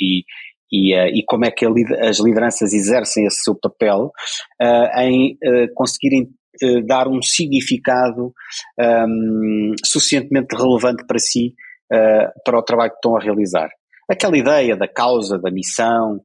e, 0.00 0.22
e, 0.70 0.94
uh, 0.94 1.06
e 1.08 1.24
como 1.26 1.44
é 1.44 1.50
que 1.50 1.66
as 2.00 2.18
lideranças 2.20 2.72
exercem 2.72 3.26
esse 3.26 3.42
seu 3.42 3.54
papel 3.54 4.10
uh, 4.60 5.00
em 5.00 5.34
uh, 5.34 5.74
conseguirem 5.74 6.28
dar 6.86 7.06
um 7.06 7.20
significado 7.20 8.32
um, 8.80 9.74
suficientemente 9.84 10.56
relevante 10.56 11.04
para 11.06 11.18
si 11.18 11.52
para 12.42 12.58
o 12.58 12.62
trabalho 12.62 12.92
que 12.92 12.96
estão 12.96 13.14
a 13.14 13.20
realizar. 13.20 13.68
Aquela 14.10 14.38
ideia 14.38 14.74
da 14.74 14.88
causa, 14.88 15.38
da 15.38 15.50
missão, 15.50 16.18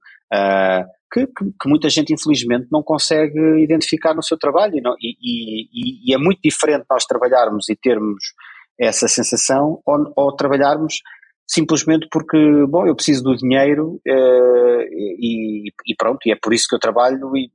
que, 1.12 1.28
que, 1.28 1.46
que, 1.62 1.70
muita 1.70 1.90
gente 1.90 2.14
infelizmente 2.14 2.70
não 2.72 2.82
consegue 2.82 3.62
identificar 3.62 4.14
no 4.14 4.24
seu 4.24 4.38
trabalho 4.38 4.78
e, 4.78 4.82
não, 4.82 4.96
e, 5.02 6.10
e, 6.10 6.16
é 6.16 6.18
muito 6.18 6.40
diferente 6.42 6.86
nós 6.90 7.04
trabalharmos 7.04 7.68
e 7.68 7.76
termos 7.76 8.24
essa 8.80 9.10
sensação 9.10 9.82
ou, 9.86 10.14
ou 10.16 10.34
trabalharmos 10.34 11.02
simplesmente 11.52 12.08
porque, 12.10 12.38
bom, 12.70 12.88
eu 12.88 12.96
preciso 12.96 13.24
do 13.24 13.36
dinheiro 13.36 14.00
uh, 14.08 14.82
e, 14.90 15.68
e, 15.86 15.96
pronto, 15.98 16.20
e 16.26 16.32
é 16.32 16.36
por 16.42 16.54
isso 16.54 16.66
que 16.70 16.76
eu 16.76 16.80
trabalho 16.80 17.36
e, 17.36 17.52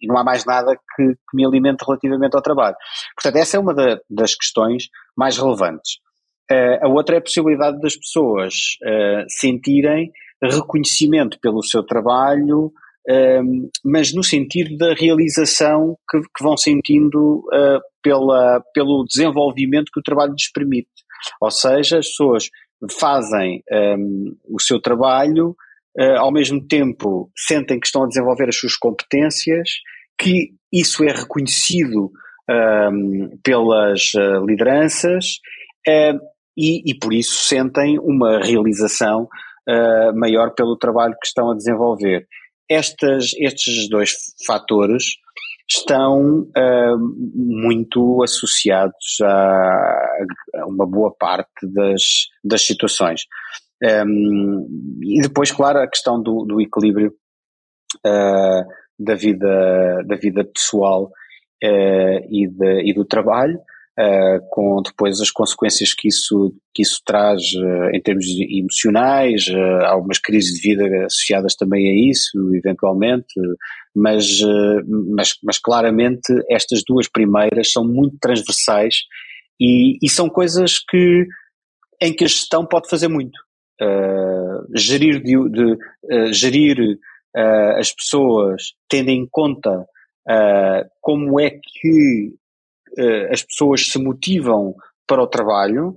e 0.00 0.06
não 0.06 0.16
há 0.16 0.24
mais 0.24 0.46
nada 0.46 0.74
que, 0.74 1.14
que, 1.14 1.36
me 1.36 1.44
alimente 1.44 1.84
relativamente 1.86 2.34
ao 2.34 2.42
trabalho. 2.42 2.74
Portanto, 3.14 3.36
essa 3.36 3.58
é 3.58 3.60
uma 3.60 3.74
da, 3.74 4.00
das 4.08 4.34
questões 4.34 4.84
mais 5.14 5.36
relevantes. 5.36 5.98
Uh, 6.50 6.86
a 6.86 6.88
outra 6.88 7.16
é 7.16 7.18
a 7.18 7.22
possibilidade 7.22 7.78
das 7.80 7.94
pessoas 7.96 8.54
uh, 8.82 9.24
sentirem 9.28 10.10
reconhecimento 10.42 11.38
pelo 11.40 11.62
seu 11.62 11.82
trabalho, 11.82 12.72
mas 13.82 14.14
no 14.14 14.22
sentido 14.22 14.76
da 14.76 14.92
realização 14.92 15.96
que, 16.08 16.20
que 16.20 16.44
vão 16.44 16.58
sentindo 16.58 17.38
uh, 17.46 17.80
pela, 18.02 18.62
pelo 18.72 19.04
desenvolvimento 19.04 19.90
que 19.92 19.98
o 19.98 20.02
trabalho 20.02 20.32
lhes 20.32 20.52
permite. 20.52 20.88
Ou 21.40 21.50
seja, 21.50 21.98
as 21.98 22.06
pessoas 22.06 22.48
fazem 22.98 23.62
um, 23.70 24.36
o 24.48 24.60
seu 24.60 24.80
trabalho, 24.80 25.56
uh, 25.98 26.18
ao 26.18 26.32
mesmo 26.32 26.64
tempo 26.66 27.30
sentem 27.36 27.80
que 27.80 27.86
estão 27.86 28.04
a 28.04 28.08
desenvolver 28.08 28.48
as 28.48 28.56
suas 28.56 28.76
competências, 28.76 29.68
que 30.18 30.52
isso 30.72 31.04
é 31.04 31.12
reconhecido 31.12 32.10
um, 32.50 33.38
pelas 33.42 34.12
uh, 34.14 34.44
lideranças 34.46 35.38
e, 36.56 36.90
e, 36.90 36.98
por 36.98 37.14
isso 37.14 37.34
sentem 37.44 37.98
uma 37.98 38.40
realização 38.40 39.28
uh, 39.68 40.18
maior 40.18 40.54
pelo 40.54 40.76
trabalho 40.76 41.14
que 41.20 41.26
estão 41.26 41.50
a 41.50 41.56
desenvolver. 41.56 42.26
Estas, 42.68 43.32
estes 43.38 43.88
dois 43.88 44.12
fatores 44.46 45.04
estão 45.70 46.40
uh, 46.42 46.98
muito 47.34 48.22
associados 48.22 49.18
a, 49.22 50.26
a, 50.56 50.66
uma 50.66 50.86
boa 50.86 51.14
parte 51.14 51.66
das, 51.66 52.28
das 52.42 52.66
situações. 52.66 53.22
Um, 53.82 54.98
e 55.02 55.20
depois, 55.20 55.52
claro, 55.52 55.80
a 55.80 55.86
questão 55.86 56.20
do, 56.20 56.44
do 56.44 56.60
equilíbrio 56.60 57.14
uh, 58.04 58.64
da, 58.98 59.14
vida, 59.14 60.02
da 60.04 60.16
vida 60.16 60.44
pessoal 60.44 61.04
uh, 61.62 62.26
e, 62.30 62.48
de, 62.48 62.90
e 62.90 62.94
do 62.94 63.04
trabalho, 63.04 63.60
uh, 63.98 64.40
com 64.50 64.80
depois 64.82 65.20
as 65.20 65.30
consequências 65.30 65.92
que 65.92 66.08
isso, 66.08 66.54
que 66.72 66.82
isso 66.82 67.00
traz 67.04 67.42
uh, 67.54 67.90
em 67.92 68.00
termos 68.00 68.26
emocionais, 68.48 69.46
uh, 69.48 69.84
algumas 69.86 70.18
crises 70.18 70.54
de 70.54 70.60
vida 70.60 71.06
associadas 71.06 71.56
também 71.56 71.90
a 71.90 72.10
isso, 72.10 72.54
eventualmente, 72.54 73.34
mas, 73.94 74.40
mas, 75.10 75.34
mas 75.42 75.58
claramente 75.58 76.32
estas 76.48 76.84
duas 76.86 77.08
primeiras 77.08 77.72
são 77.72 77.84
muito 77.84 78.16
transversais 78.20 78.94
e, 79.60 79.98
e 80.00 80.08
são 80.08 80.28
coisas 80.28 80.78
que, 80.78 81.26
em 82.00 82.12
que 82.14 82.24
a 82.24 82.28
gestão 82.28 82.64
pode 82.64 82.88
fazer 82.88 83.08
muito. 83.08 83.36
gerir 84.76 85.20
de, 85.20 85.50
de 85.50 86.32
gerir 86.32 86.78
as 87.76 87.92
pessoas 87.92 88.74
tendo 88.88 89.08
em 89.08 89.26
conta 89.28 89.84
como 91.00 91.40
é 91.40 91.50
que 91.50 92.34
uh, 92.98 93.32
as 93.32 93.42
pessoas 93.42 93.86
se 93.86 93.98
motivam 93.98 94.74
para 95.06 95.22
o 95.22 95.26
trabalho 95.26 95.94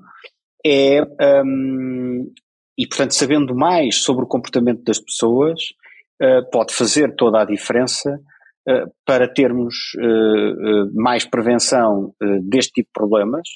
é, 0.65 1.01
um, 1.43 2.31
e 2.77 2.87
portanto 2.87 3.13
sabendo 3.13 3.55
mais 3.55 3.97
sobre 3.97 4.23
o 4.23 4.27
comportamento 4.27 4.83
das 4.83 4.99
pessoas, 4.99 5.59
uh, 6.21 6.49
pode 6.51 6.73
fazer 6.73 7.15
toda 7.15 7.41
a 7.41 7.45
diferença 7.45 8.19
uh, 8.69 8.91
para 9.05 9.27
termos 9.27 9.75
mais 10.93 11.25
prevenção 11.25 12.13
deste 12.43 12.73
tipo 12.73 12.89
de 12.89 12.93
problemas 12.93 13.47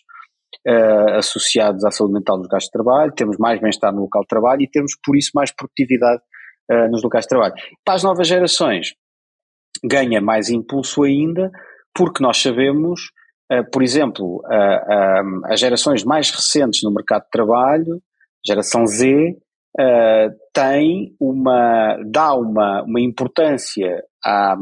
associados 1.18 1.86
à 1.86 1.92
saúde 1.92 2.14
mental 2.14 2.38
nos 2.38 2.48
locais 2.48 2.64
de 2.64 2.72
trabalho, 2.72 3.12
temos 3.12 3.38
mais 3.38 3.62
bem-estar 3.62 3.94
no 3.94 4.02
local 4.02 4.24
de 4.24 4.28
trabalho 4.28 4.62
e 4.62 4.70
temos 4.70 4.94
por 5.04 5.16
isso 5.16 5.32
mais 5.36 5.52
produtividade 5.52 6.22
nos 6.90 7.04
locais 7.04 7.26
de 7.26 7.30
trabalho. 7.30 7.54
Para 7.84 7.94
as 7.94 8.04
novas 8.04 8.28
gerações 8.28 8.96
ganha 9.84 10.20
mais 10.20 10.50
impulso 10.50 11.04
ainda 11.04 11.52
porque 11.94 12.22
nós 12.22 12.42
sabemos 12.42 13.12
por 13.72 13.84
exemplo, 13.84 14.42
uh, 14.46 14.48
uh, 14.48 15.46
as 15.46 15.60
gerações 15.60 16.04
mais 16.04 16.32
recentes 16.32 16.82
no 16.84 16.92
mercado 16.92 17.24
de 17.24 17.30
trabalho, 17.30 18.02
geração 18.46 18.86
Z, 18.86 19.38
tem 20.54 21.14
uma, 21.20 21.98
dá 22.06 22.34
uma, 22.34 22.84
uma 22.84 23.02
importância 23.02 24.02
à, 24.24 24.56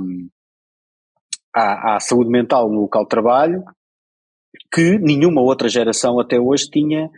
à, 1.55 1.95
à, 1.95 1.99
saúde 1.99 2.31
mental 2.31 2.67
no 2.67 2.81
local 2.81 3.03
de 3.03 3.09
trabalho 3.09 3.63
que 4.73 4.97
nenhuma 4.97 5.39
outra 5.39 5.69
geração 5.69 6.19
até 6.19 6.39
hoje 6.39 6.67
tinha 6.67 7.11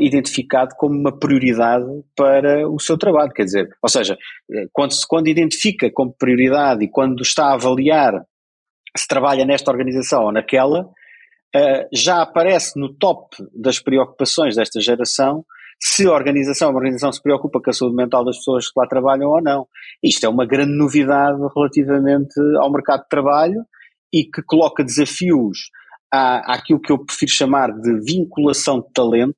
identificado 0.00 0.74
como 0.76 0.98
uma 0.98 1.16
prioridade 1.16 1.86
para 2.16 2.68
o 2.68 2.80
seu 2.80 2.98
trabalho. 2.98 3.30
Quer 3.30 3.44
dizer, 3.44 3.68
ou 3.80 3.88
seja, 3.88 4.18
quando, 4.72 4.92
quando 5.08 5.28
identifica 5.28 5.88
como 5.88 6.12
prioridade 6.12 6.84
e 6.84 6.90
quando 6.90 7.22
está 7.22 7.46
a 7.46 7.54
avaliar 7.54 8.24
se 8.96 9.06
trabalha 9.06 9.44
nesta 9.44 9.70
organização 9.70 10.24
ou 10.24 10.32
naquela, 10.32 10.82
uh, 10.82 11.88
já 11.92 12.22
aparece 12.22 12.78
no 12.78 12.92
top 12.94 13.36
das 13.54 13.78
preocupações 13.78 14.56
desta 14.56 14.80
geração 14.80 15.44
se 15.82 16.06
a 16.06 16.12
organização, 16.12 16.68
a 16.68 16.74
organização 16.74 17.10
se 17.10 17.22
preocupa 17.22 17.60
com 17.60 17.70
a 17.70 17.72
saúde 17.72 17.96
mental 17.96 18.22
das 18.24 18.36
pessoas 18.36 18.66
que 18.66 18.78
lá 18.78 18.86
trabalham 18.86 19.30
ou 19.30 19.42
não. 19.42 19.66
Isto 20.02 20.26
é 20.26 20.28
uma 20.28 20.44
grande 20.44 20.76
novidade 20.76 21.38
relativamente 21.56 22.34
ao 22.58 22.70
mercado 22.70 23.02
de 23.02 23.08
trabalho 23.08 23.64
e 24.12 24.24
que 24.24 24.42
coloca 24.42 24.84
desafios 24.84 25.70
à, 26.12 26.54
àquilo 26.54 26.80
que 26.80 26.92
eu 26.92 27.02
prefiro 27.02 27.30
chamar 27.30 27.72
de 27.72 27.98
vinculação 28.04 28.80
de 28.80 28.92
talento 28.92 29.36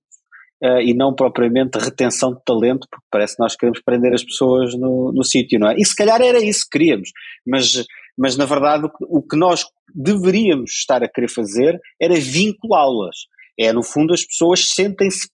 uh, 0.65 0.81
e 0.81 0.95
não 0.95 1.15
propriamente 1.15 1.79
retenção 1.79 2.35
de 2.35 2.43
talento, 2.45 2.88
porque 2.91 3.07
parece 3.11 3.37
que 3.37 3.43
nós 3.43 3.55
queremos 3.55 3.81
prender 3.81 4.12
as 4.12 4.25
pessoas 4.25 4.75
no, 4.75 5.12
no 5.12 5.23
sítio, 5.23 5.61
não 5.61 5.69
é? 5.69 5.77
E 5.77 5.85
se 5.85 5.95
calhar 5.95 6.21
era 6.21 6.43
isso 6.43 6.65
que 6.65 6.79
queríamos, 6.79 7.11
mas 7.47 7.85
mas 8.16 8.37
na 8.37 8.44
verdade 8.44 8.88
o 9.01 9.22
que 9.22 9.37
nós 9.37 9.64
deveríamos 9.94 10.72
estar 10.72 11.03
a 11.03 11.09
querer 11.09 11.29
fazer 11.29 11.81
era 12.01 12.14
vinculá-las. 12.14 13.27
É, 13.59 13.72
no 13.72 13.83
fundo, 13.83 14.14
as 14.14 14.25
pessoas 14.25 14.66
sentem-se 14.68 15.29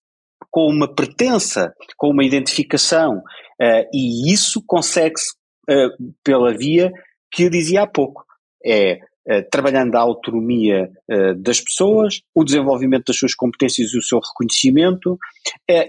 com 0.50 0.66
uma 0.66 0.92
pertença, 0.92 1.72
com 1.96 2.10
uma 2.10 2.24
identificação, 2.24 3.18
uh, 3.18 3.88
e 3.92 4.32
isso 4.32 4.62
consegue-se 4.66 5.32
uh, 5.70 6.12
pela 6.24 6.56
via 6.56 6.90
que 7.30 7.44
eu 7.44 7.50
dizia 7.50 7.82
há 7.82 7.86
pouco. 7.86 8.24
É 8.64 8.94
uh, 8.94 9.48
trabalhando 9.50 9.94
a 9.94 10.00
autonomia 10.00 10.90
das 11.38 11.60
pessoas, 11.60 12.20
o 12.34 12.44
desenvolvimento 12.44 13.06
das 13.06 13.16
suas 13.16 13.34
competências 13.34 13.92
e 13.92 13.98
o 13.98 14.02
seu 14.02 14.18
reconhecimento, 14.18 15.18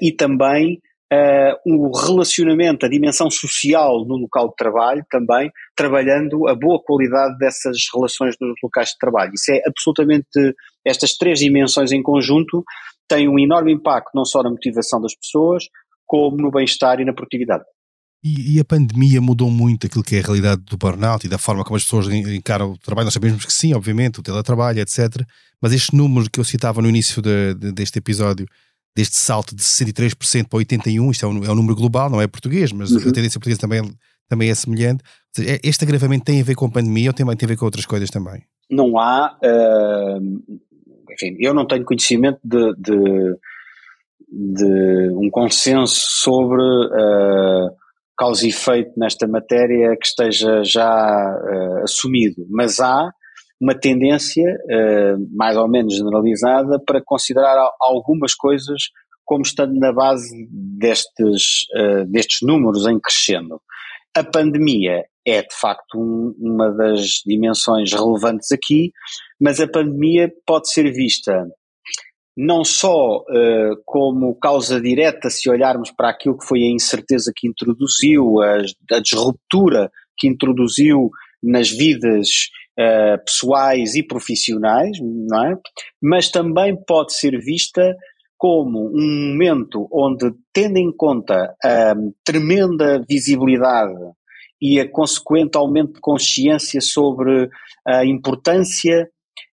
e 0.02 0.12
também 0.12 0.82
uh, 1.14 1.56
o 1.66 1.92
relacionamento, 1.96 2.86
a 2.86 2.90
dimensão 2.90 3.30
social 3.30 4.06
no 4.06 4.18
local 4.18 4.50
de 4.50 4.56
trabalho 4.56 5.04
também, 5.10 5.52
trabalhando 5.76 6.48
a 6.48 6.56
boa 6.56 6.82
qualidade 6.82 7.38
dessas 7.38 7.78
relações 7.94 8.36
nos 8.40 8.56
locais 8.64 8.90
de 8.90 8.98
trabalho. 9.00 9.32
Isso 9.34 9.52
é 9.52 9.62
absolutamente, 9.66 10.56
estas 10.86 11.16
três 11.16 11.40
dimensões 11.40 11.92
em 11.92 12.02
conjunto 12.02 12.64
têm 13.08 13.28
um 13.28 13.40
enorme 13.40 13.74
impacto 13.74 14.12
não 14.14 14.24
só 14.24 14.44
na 14.44 14.50
motivação 14.50 15.02
das 15.02 15.16
pessoas, 15.16 15.66
como 16.06 16.38
no 16.38 16.52
bem-estar 16.52 17.00
e 17.00 17.06
na 17.06 17.14
produtividade. 17.14 17.64
E, 18.22 18.56
e, 18.56 18.60
a 18.60 18.66
pandemia 18.66 19.22
mudou 19.22 19.50
muito 19.50 19.88
aquilo 19.88 20.04
que 20.04 20.18
é 20.18 20.20
a 20.20 20.24
realidade 20.24 20.62
do 20.64 20.78
burnout 20.78 21.26
e 21.26 21.30
da 21.30 21.38
forma 21.38 21.64
como 21.64 21.78
as 21.78 21.86
pessoas 21.86 22.10
encaram 22.10 22.74
o 22.74 22.78
trabalho. 22.78 23.06
Nós 23.06 23.14
sabemos 23.14 23.46
que 23.46 23.54
sim, 23.54 23.74
obviamente, 23.74 24.20
o 24.20 24.24
teletrabalho, 24.24 24.82
etc. 24.82 25.24
Mas 25.62 25.72
este 25.72 25.96
número 25.96 26.30
que 26.30 26.38
eu 26.38 26.44
citava 26.44 26.82
no 26.82 26.90
início 26.90 27.22
de, 27.22 27.54
de, 27.54 27.72
deste 27.72 27.98
episódio, 27.98 28.46
deste 28.96 29.16
salto 29.16 29.56
de 29.56 29.62
63% 29.62 30.48
para 30.48 30.60
81%, 30.60 31.12
isto 31.12 31.26
é 31.26 31.30
um, 31.30 31.44
é 31.44 31.52
um 31.52 31.56
número 31.56 31.76
global, 31.76 32.10
não 32.10 32.22
é 32.22 32.28
português, 32.28 32.72
mas 32.72 32.92
uhum. 32.92 33.10
a 33.10 33.14
tendência 33.14 33.40
portuguesa 33.40 33.62
também, 33.62 33.82
também 34.28 34.50
é 34.50 34.56
semelhante. 34.56 35.04
É, 35.40 35.60
este 35.64 35.84
agravamento 35.84 36.26
tem 36.26 36.42
a 36.42 36.44
ver 36.44 36.56
com 36.56 36.66
a 36.66 36.72
pandemia 36.72 37.10
ou 37.10 37.14
tem, 37.14 37.26
tem 37.26 37.46
a 37.46 37.48
ver 37.48 37.58
com 37.58 37.66
outras 37.66 37.86
coisas 37.86 38.10
também? 38.10 38.44
Não 38.70 38.98
há. 38.98 39.38
Uh, 39.44 40.60
enfim, 41.12 41.36
eu 41.40 41.54
não 41.54 41.66
tenho 41.66 41.86
conhecimento 41.86 42.40
de, 42.44 42.74
de, 42.78 43.36
de 44.30 45.14
um 45.14 45.30
consenso 45.32 45.96
sobre. 45.96 46.62
Uh, 46.62 47.80
causa 48.20 48.46
e 48.46 48.50
efeito 48.50 48.92
nesta 48.98 49.26
matéria 49.26 49.96
que 49.96 50.06
esteja 50.06 50.62
já 50.62 51.40
uh, 51.42 51.84
assumido, 51.84 52.46
mas 52.50 52.82
há 52.82 53.10
uma 53.60 53.76
tendência 53.76 54.46
uh, 54.46 55.28
mais 55.36 55.58
ou 55.58 55.68
menos 55.68 55.96
generalizada 55.96 56.80
para 56.86 57.02
considerar 57.04 57.58
algumas 57.80 58.34
coisas 58.34 58.84
como 59.26 59.42
estando 59.42 59.76
na 59.76 59.92
base 59.92 60.48
destes, 60.50 61.66
uh, 61.76 62.06
destes 62.06 62.40
números 62.42 62.88
em 62.88 63.00
crescendo. 63.00 63.62
A 64.16 64.24
pandemia 64.24 65.06
é 65.26 65.42
de 65.42 65.54
facto 65.54 66.00
um, 66.00 66.34
uma 66.40 66.72
das 66.72 67.22
dimensões 67.26 67.92
relevantes 67.94 68.52
aqui, 68.52 68.92
mas 69.40 69.60
a 69.60 69.68
pandemia 69.68 70.32
pode 70.46 70.72
ser 70.72 70.92
vista 70.92 71.46
não 72.36 72.64
só 72.64 73.18
uh, 73.18 73.82
como 73.86 74.34
causa 74.40 74.80
direta, 74.80 75.30
se 75.30 75.50
olharmos 75.50 75.92
para 75.92 76.10
aquilo 76.10 76.38
que 76.38 76.46
foi 76.46 76.64
a 76.64 76.72
incerteza 76.72 77.34
que 77.36 77.48
introduziu, 77.48 78.42
a, 78.42 78.60
a 78.94 79.02
que 80.18 80.28
introduziu 80.28 81.12
nas 81.44 81.70
vidas 81.70 82.48
uh, 82.80 83.24
pessoais 83.26 83.96
e 83.96 84.04
profissionais, 84.04 84.98
não 85.02 85.46
é? 85.46 85.58
Mas 86.02 86.30
também 86.30 86.76
pode 86.88 87.14
ser 87.14 87.38
vista 87.40 87.96
como 88.38 88.90
um 88.94 89.32
momento 89.32 89.88
onde, 89.92 90.32
tendo 90.54 90.78
em 90.78 90.96
conta 90.96 91.54
a 91.62 91.94
tremenda 92.24 93.04
visibilidade 93.08 93.94
e 94.62 94.80
a 94.80 94.90
consequente 94.90 95.58
aumento 95.58 95.94
de 95.94 96.00
consciência 96.00 96.80
sobre 96.80 97.50
a 97.86 98.06
importância 98.06 99.10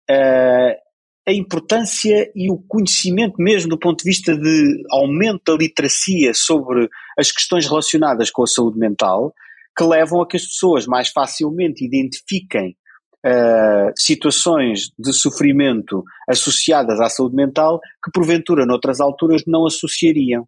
uh, 0.09 0.85
a 1.27 1.33
importância 1.33 2.31
e 2.35 2.51
o 2.51 2.57
conhecimento 2.67 3.33
mesmo 3.39 3.69
do 3.69 3.79
ponto 3.79 4.03
de 4.03 4.09
vista 4.09 4.37
de 4.37 4.83
aumento 4.91 5.41
da 5.51 5.57
literacia 5.57 6.33
sobre 6.35 6.87
as 7.17 7.31
questões 7.31 7.65
relacionadas 7.67 8.29
com 8.29 8.43
a 8.43 8.47
saúde 8.47 8.77
mental, 8.77 9.33
que 9.75 9.83
levam 9.83 10.21
a 10.21 10.27
que 10.27 10.37
as 10.37 10.45
pessoas 10.45 10.85
mais 10.85 11.09
facilmente 11.09 11.83
identifiquem 11.83 12.77
uh, 13.25 13.91
situações 13.97 14.91
de 14.97 15.11
sofrimento 15.13 16.03
associadas 16.29 16.99
à 16.99 17.09
saúde 17.09 17.35
mental 17.35 17.79
que 18.03 18.11
porventura 18.11 18.65
noutras 18.65 18.99
alturas 19.01 19.43
não 19.47 19.65
associariam. 19.65 20.47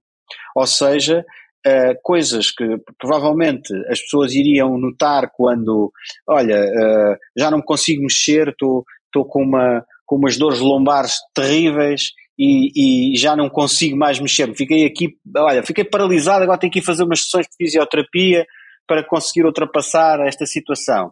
Ou 0.55 0.67
seja, 0.67 1.25
uh, 1.65 1.99
coisas 2.03 2.51
que 2.51 2.65
provavelmente 2.99 3.73
as 3.89 4.01
pessoas 4.01 4.33
iriam 4.33 4.77
notar 4.77 5.31
quando, 5.33 5.91
olha, 6.27 6.61
uh, 6.61 7.17
já 7.35 7.49
não 7.49 7.61
consigo 7.61 8.03
mexer, 8.03 8.49
estou 8.49 8.85
com 9.27 9.43
uma 9.43 9.83
com 10.07 10.15
umas 10.15 10.37
dores 10.37 10.59
lombares 10.59 11.17
terríveis 11.35 12.13
e, 12.39 13.11
e, 13.13 13.17
já 13.17 13.35
não 13.35 13.49
consigo 13.49 13.97
mais 13.97 14.19
mexer. 14.21 14.55
Fiquei 14.55 14.85
aqui, 14.85 15.17
olha, 15.35 15.61
fiquei 15.61 15.83
paralisado, 15.83 16.43
agora 16.43 16.57
tenho 16.57 16.71
que 16.71 16.79
ir 16.79 16.83
fazer 16.83 17.03
umas 17.03 17.23
sessões 17.23 17.45
de 17.45 17.55
fisioterapia 17.57 18.47
para 18.87 19.03
conseguir 19.03 19.45
ultrapassar 19.45 20.25
esta 20.25 20.45
situação. 20.45 21.11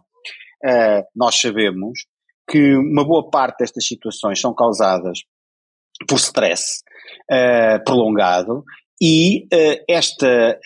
Uh, 0.64 1.02
nós 1.14 1.40
sabemos 1.40 2.00
que 2.48 2.74
uma 2.76 3.04
boa 3.04 3.28
parte 3.28 3.58
destas 3.58 3.86
situações 3.86 4.40
são 4.40 4.54
causadas 4.54 5.20
por 6.08 6.18
stress 6.18 6.82
uh, 7.30 7.82
prolongado 7.84 8.64
e 9.00 9.44
uh, 9.52 9.84
esta, 9.88 10.58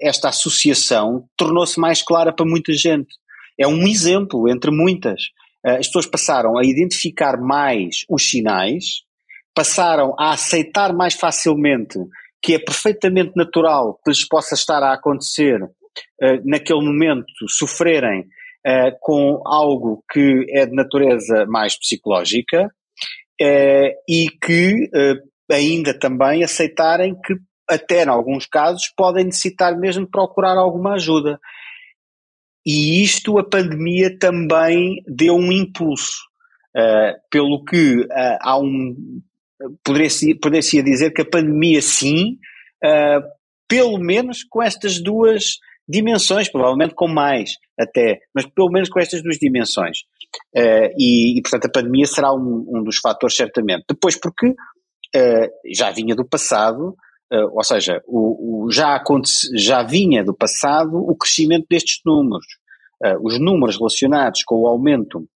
esta 0.00 0.28
associação 0.28 1.26
tornou-se 1.36 1.80
mais 1.80 2.02
clara 2.02 2.32
para 2.32 2.44
muita 2.44 2.72
gente. 2.72 3.14
É 3.58 3.66
um 3.66 3.86
exemplo 3.86 4.48
entre 4.48 4.70
muitas. 4.70 5.22
As 5.64 5.86
pessoas 5.86 6.06
passaram 6.06 6.58
a 6.58 6.64
identificar 6.64 7.40
mais 7.40 8.04
os 8.08 8.28
sinais, 8.28 9.02
passaram 9.54 10.14
a 10.18 10.32
aceitar 10.32 10.92
mais 10.92 11.14
facilmente 11.14 11.98
que 12.46 12.54
é 12.54 12.58
perfeitamente 12.60 13.32
natural 13.34 13.98
que 14.04 14.10
lhes 14.10 14.24
possa 14.24 14.54
estar 14.54 14.80
a 14.80 14.92
acontecer 14.92 15.60
uh, 15.62 15.70
naquele 16.44 16.80
momento 16.80 17.26
sofrerem 17.48 18.24
uh, 18.66 18.96
com 19.00 19.40
algo 19.46 20.02
que 20.10 20.44
é 20.50 20.66
de 20.66 20.74
natureza 20.74 21.46
mais 21.46 21.78
psicológica 21.78 22.66
uh, 22.66 23.90
e 24.08 24.26
que 24.42 24.90
ainda 25.50 25.96
também 25.96 26.42
aceitarem 26.42 27.14
que 27.24 27.34
até 27.68 28.02
em 28.02 28.08
alguns 28.08 28.46
casos 28.46 28.92
podem 28.96 29.26
necessitar 29.26 29.78
mesmo 29.78 30.08
procurar 30.08 30.56
alguma 30.56 30.94
ajuda. 30.94 31.38
E 32.64 33.02
isto 33.02 33.38
a 33.38 33.48
pandemia 33.48 34.18
também 34.18 35.02
deu 35.06 35.36
um 35.36 35.52
impulso, 35.52 36.18
pelo 37.30 37.64
que 37.64 38.06
há 38.40 38.58
um. 38.58 39.20
Poderia-se 39.84 40.34
poderia 40.34 40.82
dizer 40.82 41.12
que 41.12 41.22
a 41.22 41.30
pandemia, 41.30 41.80
sim, 41.80 42.38
pelo 43.68 43.98
menos 43.98 44.42
com 44.42 44.60
estas 44.60 45.00
duas 45.00 45.58
dimensões, 45.88 46.50
provavelmente 46.50 46.94
com 46.94 47.08
mais 47.08 47.52
até, 47.78 48.20
mas 48.34 48.46
pelo 48.46 48.70
menos 48.70 48.88
com 48.88 48.98
estas 48.98 49.22
duas 49.22 49.38
dimensões. 49.38 49.98
E, 50.98 51.38
e, 51.38 51.42
portanto, 51.42 51.66
a 51.66 51.70
pandemia 51.70 52.06
será 52.06 52.32
um, 52.32 52.66
um, 52.68 52.82
dos 52.82 52.98
fatores, 52.98 53.36
certamente. 53.36 53.84
Depois, 53.88 54.18
porque 54.18 54.54
já 55.72 55.90
vinha 55.90 56.14
do 56.14 56.26
passado, 56.26 56.96
Uh, 57.32 57.50
ou 57.52 57.64
seja, 57.64 58.00
o, 58.06 58.66
o 58.66 58.70
já, 58.70 59.02
já 59.56 59.82
vinha 59.82 60.22
do 60.22 60.32
passado 60.32 60.96
o 60.96 61.16
crescimento 61.16 61.66
destes 61.68 62.00
números. 62.04 62.46
Uh, 63.04 63.18
os 63.20 63.40
números 63.40 63.76
relacionados 63.76 64.44
com 64.44 64.62
o 64.62 64.66
aumento 64.66 65.28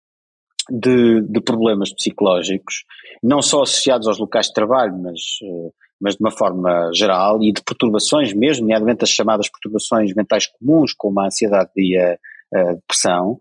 de, 0.70 1.20
de, 1.22 1.40
problemas 1.40 1.92
psicológicos, 1.92 2.84
não 3.20 3.42
só 3.42 3.62
associados 3.62 4.06
aos 4.06 4.18
locais 4.18 4.46
de 4.46 4.52
trabalho, 4.52 4.96
mas, 4.98 5.20
uh, 5.42 5.74
mas 6.00 6.14
de 6.14 6.20
uma 6.20 6.30
forma 6.30 6.90
geral, 6.94 7.42
e 7.42 7.52
de 7.52 7.62
perturbações 7.62 8.32
mesmo, 8.32 8.62
nomeadamente 8.62 9.04
as 9.04 9.10
chamadas 9.10 9.50
perturbações 9.50 10.14
mentais 10.14 10.46
comuns, 10.46 10.94
como 10.94 11.20
a 11.20 11.26
ansiedade 11.26 11.70
e 11.76 11.96
a, 11.98 12.18
a 12.54 12.72
depressão, 12.74 13.38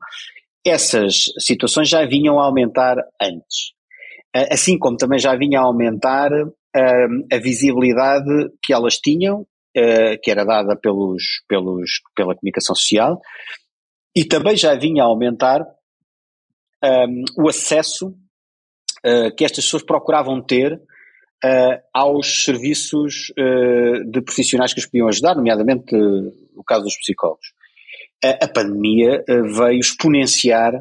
essas 0.66 1.26
situações 1.40 1.88
já 1.88 2.06
vinham 2.06 2.40
a 2.40 2.46
aumentar 2.46 2.98
antes. 3.22 3.74
Assim 4.52 4.78
como 4.78 4.98
também 4.98 5.18
já 5.18 5.36
vinha 5.36 5.60
a 5.60 5.64
aumentar 5.64 6.32
a 7.32 7.38
visibilidade 7.38 8.52
que 8.62 8.74
elas 8.74 8.98
tinham, 8.98 9.42
uh, 9.42 10.22
que 10.22 10.30
era 10.30 10.44
dada 10.46 10.76
pelos, 10.76 11.24
pelos, 11.48 12.02
pela 12.16 12.36
comunicação 12.36 12.76
social, 12.76 13.20
e 14.16 14.24
também 14.26 14.56
já 14.56 14.76
vinha 14.76 15.04
a 15.04 15.08
aumentar 15.08 15.66
um, 16.84 17.44
o 17.44 17.50
acesso 17.50 18.10
uh, 18.10 19.36
que 19.36 19.44
estas 19.44 19.66
pessoas 19.66 19.84
procuravam 19.84 20.42
ter 20.42 20.80
uh, 21.44 21.82
aos 21.94 22.46
serviços 22.46 23.32
de 24.12 24.22
profissionais 24.22 24.74
que 24.74 24.80
os 24.80 24.86
podiam 24.86 25.08
ajudar, 25.08 25.36
nomeadamente 25.36 25.96
no 25.96 26.64
caso 26.66 26.84
dos 26.84 26.98
psicólogos. 26.98 27.54
a 28.24 28.48
pandemia 28.48 29.24
veio 29.28 29.80
exponenciar 29.80 30.74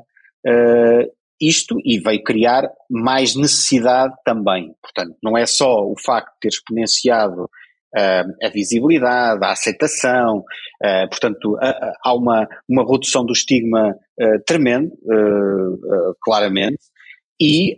isto 1.41 1.79
e 1.85 1.99
veio 1.99 2.23
criar 2.23 2.69
mais 2.91 3.35
necessidade 3.37 4.15
também. 4.25 4.75
Portanto, 4.83 5.17
não 5.23 5.37
é 5.37 5.47
só 5.47 5.85
o 5.85 5.95
facto 5.99 6.33
de 6.35 6.41
ter 6.41 6.49
exponenciado 6.49 7.45
uh, 7.45 8.47
a 8.47 8.49
visibilidade, 8.53 9.45
a 9.45 9.53
aceitação, 9.53 10.39
uh, 10.39 11.09
portanto, 11.09 11.55
uh, 11.55 11.93
há 12.05 12.15
uma, 12.15 12.47
uma 12.69 12.85
redução 12.85 13.25
do 13.25 13.33
estigma 13.33 13.97
tremendo, 14.47 14.91
claramente, 16.21 16.81
e, 17.41 17.77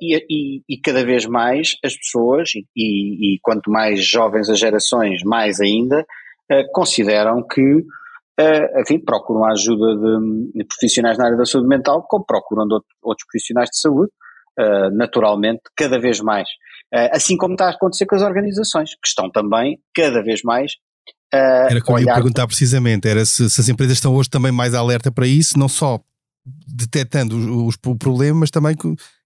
e, 0.00 0.62
e, 0.68 0.80
cada 0.82 1.04
vez 1.04 1.26
mais 1.26 1.76
as 1.84 1.96
pessoas, 1.96 2.50
e, 2.54 3.34
e, 3.34 3.38
quanto 3.40 3.70
mais 3.70 4.04
jovens 4.04 4.48
as 4.50 4.58
gerações, 4.58 5.22
mais 5.24 5.60
ainda, 5.60 6.04
consideram 6.72 7.46
que 7.46 7.84
uh, 8.40 8.80
enfim, 8.80 8.98
procuram 8.98 9.44
a 9.44 9.52
ajuda 9.52 9.96
de, 9.96 10.52
de, 10.54 10.64
profissionais 10.64 11.18
na 11.18 11.26
área 11.26 11.36
da 11.36 11.44
saúde 11.44 11.68
mental, 11.68 12.04
como 12.08 12.24
procuram 12.24 12.66
de 12.66 12.74
outros 13.02 13.26
profissionais 13.26 13.70
de 13.70 13.78
saúde, 13.78 14.10
uh, 14.58 14.90
naturalmente, 14.94 15.62
cada 15.76 15.98
vez 15.98 16.20
mais. 16.20 16.48
Uh, 16.94 17.10
assim 17.12 17.36
como 17.36 17.54
está 17.54 17.66
a 17.66 17.70
acontecer 17.70 18.06
com 18.06 18.16
as 18.16 18.22
organizações, 18.22 18.90
que 18.90 19.08
estão 19.08 19.30
também 19.30 19.78
cada 19.94 20.22
vez 20.22 20.42
mais 20.42 20.72
Uh, 21.34 21.66
era 21.70 21.80
que 21.80 21.90
eu 21.90 21.98
ia 21.98 22.14
perguntar 22.14 22.46
precisamente, 22.46 23.08
era 23.08 23.24
se, 23.24 23.50
se, 23.50 23.60
as 23.60 23.68
empresas 23.68 23.96
estão 23.96 24.14
hoje 24.14 24.30
também 24.30 24.52
mais 24.52 24.74
alerta 24.74 25.10
para 25.10 25.26
isso, 25.26 25.58
não 25.58 25.68
só 25.68 26.00
detectando 26.66 27.36
os, 27.36 27.74
os 27.74 27.76
problemas, 27.76 28.40
mas 28.40 28.50
também 28.50 28.76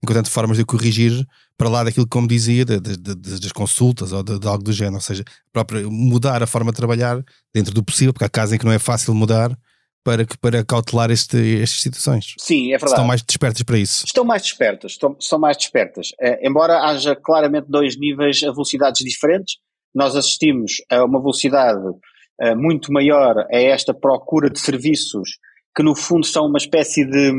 encontrando 0.02 0.28
formas 0.28 0.56
de 0.56 0.64
corrigir 0.64 1.26
para 1.56 1.68
lá 1.68 1.84
daquilo 1.84 2.06
que, 2.06 2.10
como 2.10 2.26
dizia, 2.26 2.64
de, 2.64 2.80
de, 2.80 2.96
de, 2.96 3.14
das 3.14 3.52
consultas 3.52 4.12
ou 4.12 4.22
de, 4.22 4.46
algo 4.46 4.64
do 4.64 4.72
género, 4.72 4.96
ou 4.96 5.00
seja, 5.00 5.24
própria, 5.52 5.88
mudar 5.88 6.42
a 6.42 6.46
forma 6.46 6.70
de 6.70 6.76
trabalhar 6.76 7.22
dentro 7.52 7.74
do 7.74 7.84
possível, 7.84 8.12
porque 8.12 8.24
há 8.24 8.30
casos 8.30 8.54
em 8.54 8.58
que 8.58 8.64
não 8.64 8.72
é 8.72 8.78
fácil 8.78 9.14
mudar 9.14 9.56
para, 10.02 10.26
para 10.40 10.64
cautelar 10.64 11.10
este, 11.10 11.60
estas 11.60 11.82
situações. 11.82 12.34
Sim, 12.38 12.68
é 12.68 12.70
verdade. 12.70 12.92
Estão 12.92 13.04
mais 13.04 13.22
despertas 13.22 13.62
para 13.62 13.78
isso. 13.78 14.06
Estão 14.06 14.24
mais 14.24 14.42
despertas, 14.42 14.92
estão, 14.92 15.16
estão 15.18 15.38
mais 15.38 15.56
despertas. 15.56 16.08
É, 16.18 16.46
embora 16.46 16.80
haja 16.84 17.14
claramente 17.14 17.66
dois 17.68 17.98
níveis 17.98 18.42
a 18.42 18.50
velocidades 18.50 19.04
diferentes, 19.04 19.56
nós 19.94 20.16
assistimos 20.16 20.76
a 20.90 21.04
uma 21.04 21.20
velocidade 21.20 21.86
uh, 21.86 22.56
muito 22.56 22.92
maior 22.92 23.46
a 23.52 23.58
esta 23.58 23.92
procura 23.92 24.48
de 24.48 24.58
serviços 24.58 25.38
que 25.74 25.82
no 25.82 25.94
fundo 25.94 26.26
são 26.26 26.46
uma 26.46 26.58
espécie 26.58 27.04
de 27.04 27.30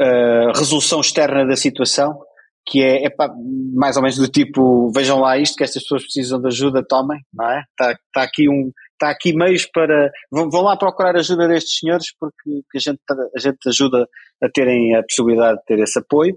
uh, 0.00 0.52
resolução 0.54 1.00
externa 1.00 1.46
da 1.46 1.56
situação, 1.56 2.18
que 2.66 2.82
é, 2.82 3.04
é 3.04 3.10
pá, 3.10 3.28
mais 3.74 3.96
ou 3.96 4.02
menos 4.02 4.16
do 4.16 4.28
tipo, 4.28 4.90
vejam 4.92 5.20
lá 5.20 5.36
isto, 5.36 5.56
que 5.56 5.64
estas 5.64 5.82
pessoas 5.82 6.02
precisam 6.02 6.40
de 6.40 6.48
ajuda, 6.48 6.84
tomem, 6.86 7.20
não 7.32 7.50
é? 7.50 7.62
Está 7.70 7.98
tá 8.12 8.22
aqui 8.22 8.48
um, 8.48 8.70
está 8.92 9.10
aqui 9.10 9.34
meios 9.34 9.66
para, 9.66 10.10
vão, 10.30 10.48
vão, 10.48 10.62
lá 10.62 10.76
procurar 10.76 11.16
ajuda 11.16 11.46
destes 11.48 11.78
senhores, 11.78 12.06
porque 12.18 12.62
a 12.74 12.78
gente, 12.78 13.00
a 13.36 13.38
gente 13.38 13.68
ajuda 13.68 14.08
a 14.42 14.48
terem 14.48 14.96
a 14.96 15.02
possibilidade 15.02 15.58
de 15.58 15.64
ter 15.64 15.78
esse 15.80 15.98
apoio. 15.98 16.34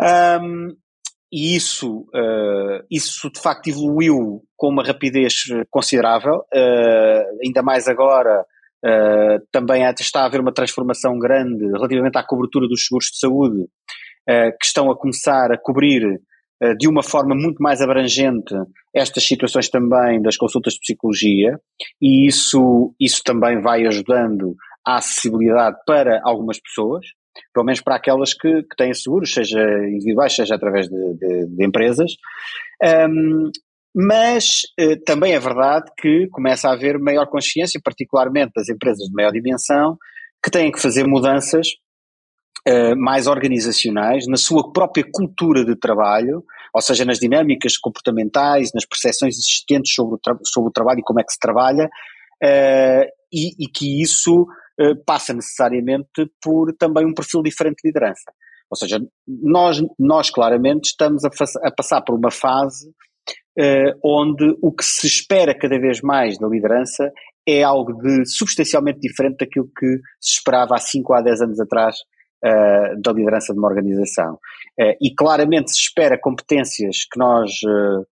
Um, 0.00 0.76
e 1.32 1.56
isso, 1.56 2.06
uh, 2.14 2.84
isso 2.90 3.30
de 3.30 3.40
facto 3.40 3.68
evoluiu 3.68 4.42
com 4.56 4.68
uma 4.68 4.84
rapidez 4.84 5.44
considerável, 5.70 6.44
uh, 6.54 7.38
ainda 7.44 7.62
mais 7.62 7.88
agora 7.88 8.44
uh, 8.84 9.38
também 9.50 9.82
está 9.84 10.22
a 10.22 10.26
haver 10.26 10.40
uma 10.40 10.52
transformação 10.52 11.18
grande 11.18 11.64
relativamente 11.66 12.18
à 12.18 12.22
cobertura 12.22 12.68
dos 12.68 12.84
seguros 12.84 13.06
de 13.06 13.18
saúde, 13.18 13.66
que 14.28 14.66
estão 14.66 14.90
a 14.90 14.98
começar 14.98 15.52
a 15.52 15.56
cobrir 15.56 16.20
de 16.80 16.88
uma 16.88 17.00
forma 17.00 17.32
muito 17.32 17.62
mais 17.62 17.80
abrangente 17.80 18.52
estas 18.92 19.24
situações 19.24 19.68
também 19.68 20.20
das 20.20 20.36
consultas 20.36 20.72
de 20.72 20.80
psicologia, 20.80 21.60
e 22.02 22.26
isso, 22.26 22.92
isso 22.98 23.22
também 23.24 23.60
vai 23.60 23.86
ajudando 23.86 24.56
à 24.84 24.96
acessibilidade 24.96 25.76
para 25.86 26.20
algumas 26.24 26.58
pessoas 26.60 27.06
pelo 27.52 27.66
menos 27.66 27.80
para 27.80 27.96
aquelas 27.96 28.34
que, 28.34 28.62
que 28.62 28.76
têm 28.76 28.92
seguros, 28.94 29.32
seja 29.32 29.60
individuais, 29.88 30.34
seja 30.34 30.54
através 30.54 30.88
de, 30.88 31.14
de, 31.14 31.46
de 31.46 31.66
empresas. 31.66 32.12
Um, 32.82 33.50
mas 33.98 34.60
eh, 34.78 34.96
também 34.96 35.32
é 35.32 35.40
verdade 35.40 35.90
que 35.98 36.28
começa 36.28 36.68
a 36.68 36.74
haver 36.74 36.98
maior 36.98 37.26
consciência, 37.28 37.80
particularmente 37.82 38.52
das 38.54 38.68
empresas 38.68 39.08
de 39.08 39.14
maior 39.14 39.32
dimensão, 39.32 39.96
que 40.44 40.50
têm 40.50 40.70
que 40.70 40.80
fazer 40.80 41.06
mudanças 41.06 41.68
eh, 42.66 42.94
mais 42.94 43.26
organizacionais 43.26 44.26
na 44.26 44.36
sua 44.36 44.70
própria 44.70 45.02
cultura 45.10 45.64
de 45.64 45.74
trabalho, 45.76 46.44
ou 46.74 46.82
seja, 46.82 47.06
nas 47.06 47.18
dinâmicas 47.18 47.78
comportamentais, 47.78 48.70
nas 48.74 48.84
percepções 48.84 49.38
existentes 49.38 49.94
sobre 49.94 50.16
o, 50.16 50.20
sobre 50.44 50.68
o 50.68 50.72
trabalho 50.72 50.98
e 50.98 51.02
como 51.02 51.18
é 51.18 51.24
que 51.24 51.32
se 51.32 51.38
trabalha, 51.38 51.88
eh, 52.42 53.08
e, 53.32 53.64
e, 53.64 53.66
que 53.66 54.02
isso 54.02 54.46
eh, 54.78 54.94
passa 55.06 55.32
necessariamente 55.32 56.30
por 56.42 56.70
também 56.74 57.06
um 57.06 57.14
perfil 57.14 57.42
diferente 57.42 57.76
de 57.82 57.88
liderança. 57.88 58.30
Ou 58.68 58.76
seja, 58.76 59.00
nós, 59.26 59.80
nós 59.98 60.28
claramente 60.28 60.90
estamos 60.90 61.24
a, 61.24 61.30
a 61.62 61.70
passar 61.70 62.02
por 62.02 62.14
uma 62.14 62.30
fase 62.30 62.92
onde 64.04 64.56
o 64.60 64.70
que 64.70 64.84
se 64.84 65.06
espera 65.06 65.54
cada 65.54 65.78
vez 65.78 66.02
mais 66.02 66.38
da 66.38 66.46
liderança 66.46 67.10
é 67.46 67.62
algo 67.62 67.94
de 67.94 68.26
substancialmente 68.26 69.00
diferente 69.00 69.38
daquilo 69.38 69.70
que 69.78 69.86
se 70.20 70.34
esperava 70.34 70.74
há 70.74 70.78
5 70.78 71.14
a 71.14 71.22
10 71.22 71.40
anos 71.42 71.60
atrás 71.60 71.96
uh, 72.44 73.00
da 73.00 73.12
liderança 73.12 73.52
de 73.52 73.58
uma 73.58 73.68
organização. 73.68 74.34
Uh, 74.78 74.92
e 75.00 75.14
claramente 75.14 75.70
se 75.70 75.78
espera 75.78 76.18
competências 76.20 77.06
que 77.10 77.18
nós 77.18 77.50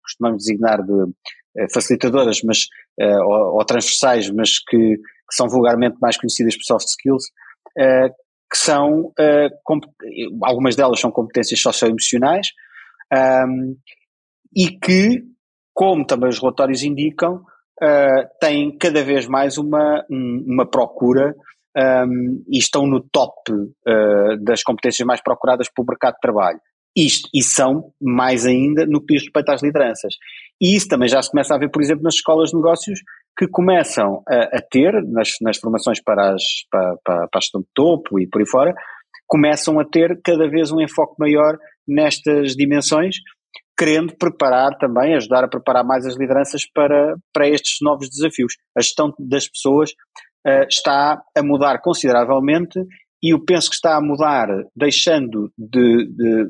costumamos 0.01 0.43
designar 0.43 0.81
de 0.81 1.71
facilitadoras 1.71 2.41
mas, 2.43 2.67
ou, 2.99 3.57
ou 3.57 3.65
transversais, 3.65 4.29
mas 4.31 4.59
que 4.59 4.97
que 5.29 5.35
são 5.35 5.49
vulgarmente 5.49 5.97
mais 6.01 6.17
conhecidas 6.17 6.55
por 6.55 6.63
soft 6.63 6.87
skills, 6.87 7.25
uh, 7.77 8.09
que 8.51 8.57
são, 8.57 9.05
uh, 9.19 10.43
algumas 10.43 10.75
delas 10.75 10.99
são 10.99 11.11
competências 11.11 11.59
socioemocionais, 11.59 12.47
um, 13.47 13.75
e 14.55 14.69
que, 14.69 15.23
como 15.75 16.07
também 16.07 16.29
os 16.29 16.39
relatórios 16.39 16.81
indicam, 16.81 17.43
uh, 17.83 18.27
têm 18.39 18.75
cada 18.77 19.03
vez 19.03 19.27
mais 19.27 19.57
uma, 19.57 20.03
uma 20.09 20.65
procura 20.65 21.35
um, 21.77 22.41
e 22.49 22.57
estão 22.57 22.87
no 22.87 23.01
top 23.01 23.51
das 24.45 24.63
competências 24.63 25.05
mais 25.05 25.21
procuradas 25.21 25.67
pelo 25.69 25.85
mercado 25.85 26.13
de 26.13 26.21
trabalho. 26.21 26.59
Isto, 26.95 27.29
e 27.33 27.43
são 27.43 27.91
mais 28.01 28.45
ainda 28.45 28.85
no 28.85 29.01
que 29.01 29.15
diz 29.15 29.23
respeito 29.23 29.49
às 29.49 29.61
lideranças. 29.61 30.15
E 30.61 30.75
isso 30.75 30.87
também 30.87 31.09
já 31.09 31.21
se 31.21 31.29
começa 31.29 31.53
a 31.53 31.57
ver, 31.57 31.69
por 31.69 31.81
exemplo, 31.81 32.03
nas 32.03 32.15
escolas 32.15 32.51
de 32.51 32.55
negócios, 32.55 33.01
que 33.37 33.47
começam 33.47 34.23
a, 34.27 34.57
a 34.57 34.61
ter, 34.61 34.93
nas, 35.03 35.31
nas, 35.41 35.57
formações 35.57 36.01
para, 36.01 36.33
as, 36.33 36.43
para, 36.71 36.95
para, 37.03 37.27
para 37.27 37.37
a 37.37 37.41
gestão 37.41 37.59
de 37.59 37.67
topo 37.75 38.17
e 38.17 38.27
por 38.27 38.39
aí 38.39 38.47
fora, 38.47 38.73
começam 39.27 39.77
a 39.79 39.83
ter 39.83 40.21
cada 40.23 40.47
vez 40.47 40.71
um 40.71 40.79
enfoque 40.79 41.15
maior 41.19 41.57
nestas 41.85 42.53
dimensões, 42.53 43.17
querendo 43.77 44.15
preparar 44.17 44.77
também, 44.77 45.15
ajudar 45.15 45.43
a 45.43 45.47
preparar 45.47 45.83
mais 45.83 46.05
as 46.05 46.17
lideranças 46.17 46.65
para, 46.73 47.15
para 47.33 47.47
estes 47.47 47.77
novos 47.81 48.09
desafios. 48.09 48.53
A 48.77 48.81
gestão 48.81 49.13
das 49.19 49.47
pessoas 49.47 49.91
uh, 50.47 50.65
está 50.69 51.21
a 51.37 51.43
mudar 51.43 51.81
consideravelmente 51.81 52.79
e 53.21 53.33
eu 53.33 53.43
penso 53.43 53.69
que 53.69 53.75
está 53.75 53.97
a 53.97 54.01
mudar, 54.01 54.47
deixando 54.75 55.51
de, 55.57 56.05
de. 56.05 56.45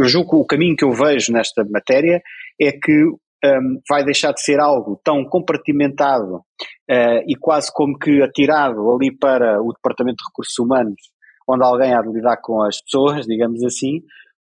Eu 0.00 0.04
julgo 0.04 0.30
que 0.30 0.36
o 0.36 0.46
caminho 0.46 0.76
que 0.76 0.84
eu 0.84 0.92
vejo 0.92 1.32
nesta 1.32 1.64
matéria 1.64 2.22
é 2.60 2.72
que 2.72 3.04
um, 3.44 3.80
vai 3.88 4.04
deixar 4.04 4.32
de 4.32 4.42
ser 4.42 4.60
algo 4.60 5.00
tão 5.02 5.24
compartimentado 5.24 6.36
uh, 6.36 7.22
e 7.26 7.34
quase 7.38 7.72
como 7.72 7.98
que 7.98 8.22
atirado 8.22 8.90
ali 8.92 9.10
para 9.16 9.60
o 9.60 9.72
Departamento 9.72 10.18
de 10.18 10.28
Recursos 10.28 10.58
Humanos, 10.58 11.00
onde 11.48 11.64
alguém 11.64 11.94
há 11.94 12.00
de 12.00 12.12
lidar 12.12 12.36
com 12.40 12.62
as 12.62 12.80
pessoas, 12.80 13.26
digamos 13.26 13.64
assim, 13.64 14.00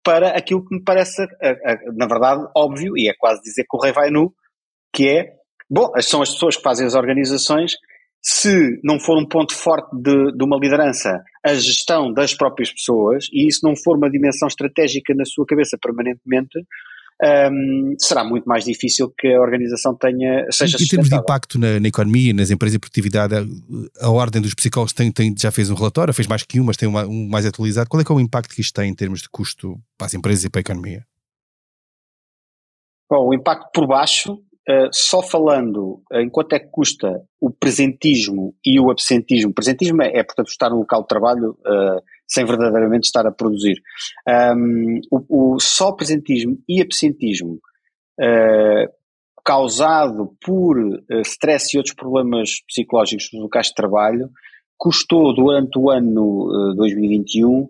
para 0.03 0.31
aquilo 0.31 0.65
que 0.65 0.75
me 0.75 0.83
parece, 0.83 1.27
na 1.95 2.07
verdade, 2.07 2.47
óbvio, 2.57 2.97
e 2.97 3.09
é 3.09 3.15
quase 3.19 3.43
dizer 3.43 3.65
que 3.69 3.77
o 3.77 3.81
rei 3.81 3.93
vai 3.93 4.11
nu, 4.11 4.33
que 4.93 5.09
é, 5.09 5.33
bom, 5.69 5.91
são 6.01 6.23
as 6.23 6.33
pessoas 6.33 6.57
que 6.57 6.63
fazem 6.63 6.87
as 6.87 6.95
organizações, 6.95 7.75
se 8.23 8.79
não 8.85 9.01
for 9.01 9.19
um 9.19 9.27
ponto 9.27 9.55
forte 9.55 9.89
de, 9.97 10.33
de, 10.33 10.45
uma 10.45 10.59
liderança 10.59 11.23
a 11.45 11.55
gestão 11.55 12.13
das 12.13 12.35
próprias 12.35 12.71
pessoas, 12.71 13.27
e 13.33 13.49
isso 13.49 13.61
não 13.63 13.75
for 13.75 13.97
uma 13.97 14.11
dimensão 14.11 14.47
estratégica 14.47 15.15
na 15.15 15.25
sua 15.25 15.47
cabeça 15.47 15.79
permanentemente, 15.81 16.59
um, 17.23 17.95
será 17.99 18.25
muito 18.25 18.45
mais 18.47 18.65
difícil 18.65 19.13
que 19.19 19.29
a 19.29 19.41
organização 19.41 19.95
tenha, 19.95 20.47
seja 20.51 20.79
Em 20.83 20.87
termos 20.87 21.11
de 21.11 21.15
impacto 21.15 21.59
na, 21.59 21.79
na, 21.79 21.89
economia, 21.89 22.33
nas 22.33 22.51
empresas 22.51 22.75
e 22.75 22.79
produtividade, 22.79 23.35
a, 23.35 24.07
a 24.07 24.11
Ordem 24.11 24.41
dos 24.41 24.55
Psicólogos 24.55 24.95
tem, 24.95 25.13
tem, 25.13 25.35
já 25.37 25.51
fez 25.51 25.71
um 25.71 25.75
relatório, 25.75 26.15
fez 26.15 26.27
mais 26.27 26.43
que 26.43 26.59
um, 26.59 26.65
mas 26.65 26.79
tem 26.79 26.89
uma, 26.89 27.05
um 27.07 27.29
mais 27.29 27.45
atualizado. 27.45 27.91
Qual 27.91 28.01
é 28.01 28.05
é 28.09 28.13
o 28.13 28.21
impacto 28.21 28.55
que 28.55 28.63
isto 28.63 28.75
tem 28.75 28.91
em 28.91 28.95
termos 28.95 29.21
de 29.21 29.29
custo 29.29 29.79
para 29.99 30.07
as 30.07 30.15
empresas 30.15 30.45
e 30.45 30.51
para 30.51 30.61
a 30.61 30.63
economia? 30.63 31.05
Bom, 33.11 33.29
o 33.29 33.35
impacto 33.35 33.71
por 33.75 33.87
baixo, 33.87 34.35
uh, 34.35 34.89
só 34.91 35.23
falando 35.23 36.03
uh, 36.11 36.21
em 36.21 36.31
quanto 36.31 36.55
é 36.55 36.59
que 36.59 36.69
custa 36.71 37.23
o 37.39 37.51
presentismo 37.51 38.55
e 38.65 38.81
o 38.81 38.91
absentismo. 38.91 39.51
O 39.51 39.55
presentismo 39.55 40.03
é, 40.03 40.19
é 40.19 40.23
portanto, 40.23 40.49
estar 40.49 40.71
no 40.71 40.79
local 40.79 41.03
de 41.03 41.09
trabalho 41.09 41.51
uh, 41.51 42.03
sem 42.31 42.45
verdadeiramente 42.45 43.07
estar 43.07 43.27
a 43.27 43.33
produzir. 43.33 43.83
Um, 44.27 45.01
o, 45.11 45.55
o, 45.55 45.61
só 45.61 45.93
presentismo 45.93 46.59
e 46.69 46.81
absentismo 46.81 47.61
uh, 48.21 48.93
causado 49.45 50.37
por 50.41 50.79
uh, 50.79 51.21
stress 51.25 51.75
e 51.75 51.79
outros 51.79 51.95
problemas 51.95 52.61
psicológicos 52.69 53.31
nos 53.33 53.43
locais 53.43 53.67
de 53.67 53.75
trabalho 53.75 54.31
custou 54.79 55.35
durante 55.35 55.77
o 55.77 55.91
ano 55.91 56.71
uh, 56.71 56.75
2021 56.77 57.67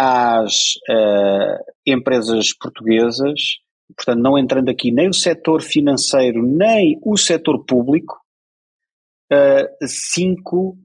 às 0.00 0.74
empresas 1.84 2.52
portuguesas, 2.52 3.58
portanto 3.96 4.22
não 4.22 4.38
entrando 4.38 4.68
aqui 4.68 4.92
nem 4.92 5.08
o 5.08 5.14
setor 5.14 5.60
financeiro 5.60 6.40
nem 6.40 7.00
o 7.04 7.16
setor 7.16 7.64
público, 7.64 8.16
5 9.84 10.78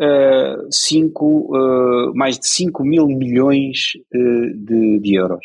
uh, 0.00 0.66
cinco, 0.70 1.56
uh, 1.56 2.14
mais 2.14 2.38
de 2.38 2.46
5 2.48 2.84
mil 2.84 3.06
milhões 3.06 3.92
uh, 4.14 4.56
de, 4.56 5.00
de, 5.00 5.14
euros. 5.14 5.44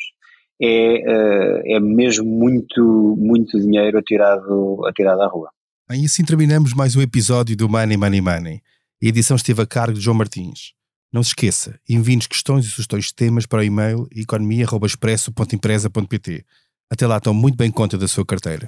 É, 0.59 1.75
é 1.75 1.79
mesmo 1.79 2.25
muito, 2.25 3.15
muito 3.15 3.59
dinheiro 3.59 3.99
atirado, 3.99 4.83
atirado 4.87 5.21
à 5.21 5.27
rua. 5.27 5.51
E 5.91 6.03
assim 6.03 6.25
terminamos 6.25 6.73
mais 6.73 6.95
um 6.95 7.01
episódio 7.01 7.55
do 7.55 7.69
Money 7.69 7.95
Money 7.95 8.21
Money. 8.21 8.63
A 9.01 9.05
edição 9.05 9.35
esteve 9.35 9.61
a 9.61 9.67
cargo 9.67 9.93
de 9.93 10.01
João 10.01 10.17
Martins. 10.17 10.73
Não 11.13 11.21
se 11.21 11.29
esqueça, 11.29 11.79
envie-nos 11.87 12.25
questões 12.25 12.65
e 12.65 12.69
sugestões 12.69 13.05
de 13.05 13.13
temas 13.13 13.45
para 13.45 13.59
o 13.59 13.63
e-mail 13.63 14.07
economia.expresso.empresa.pt. 14.11 16.43
Até 16.89 17.05
lá, 17.05 17.19
tome 17.19 17.39
muito 17.39 17.55
bem 17.55 17.69
conta 17.69 17.95
da 17.97 18.07
sua 18.07 18.25
carteira. 18.25 18.67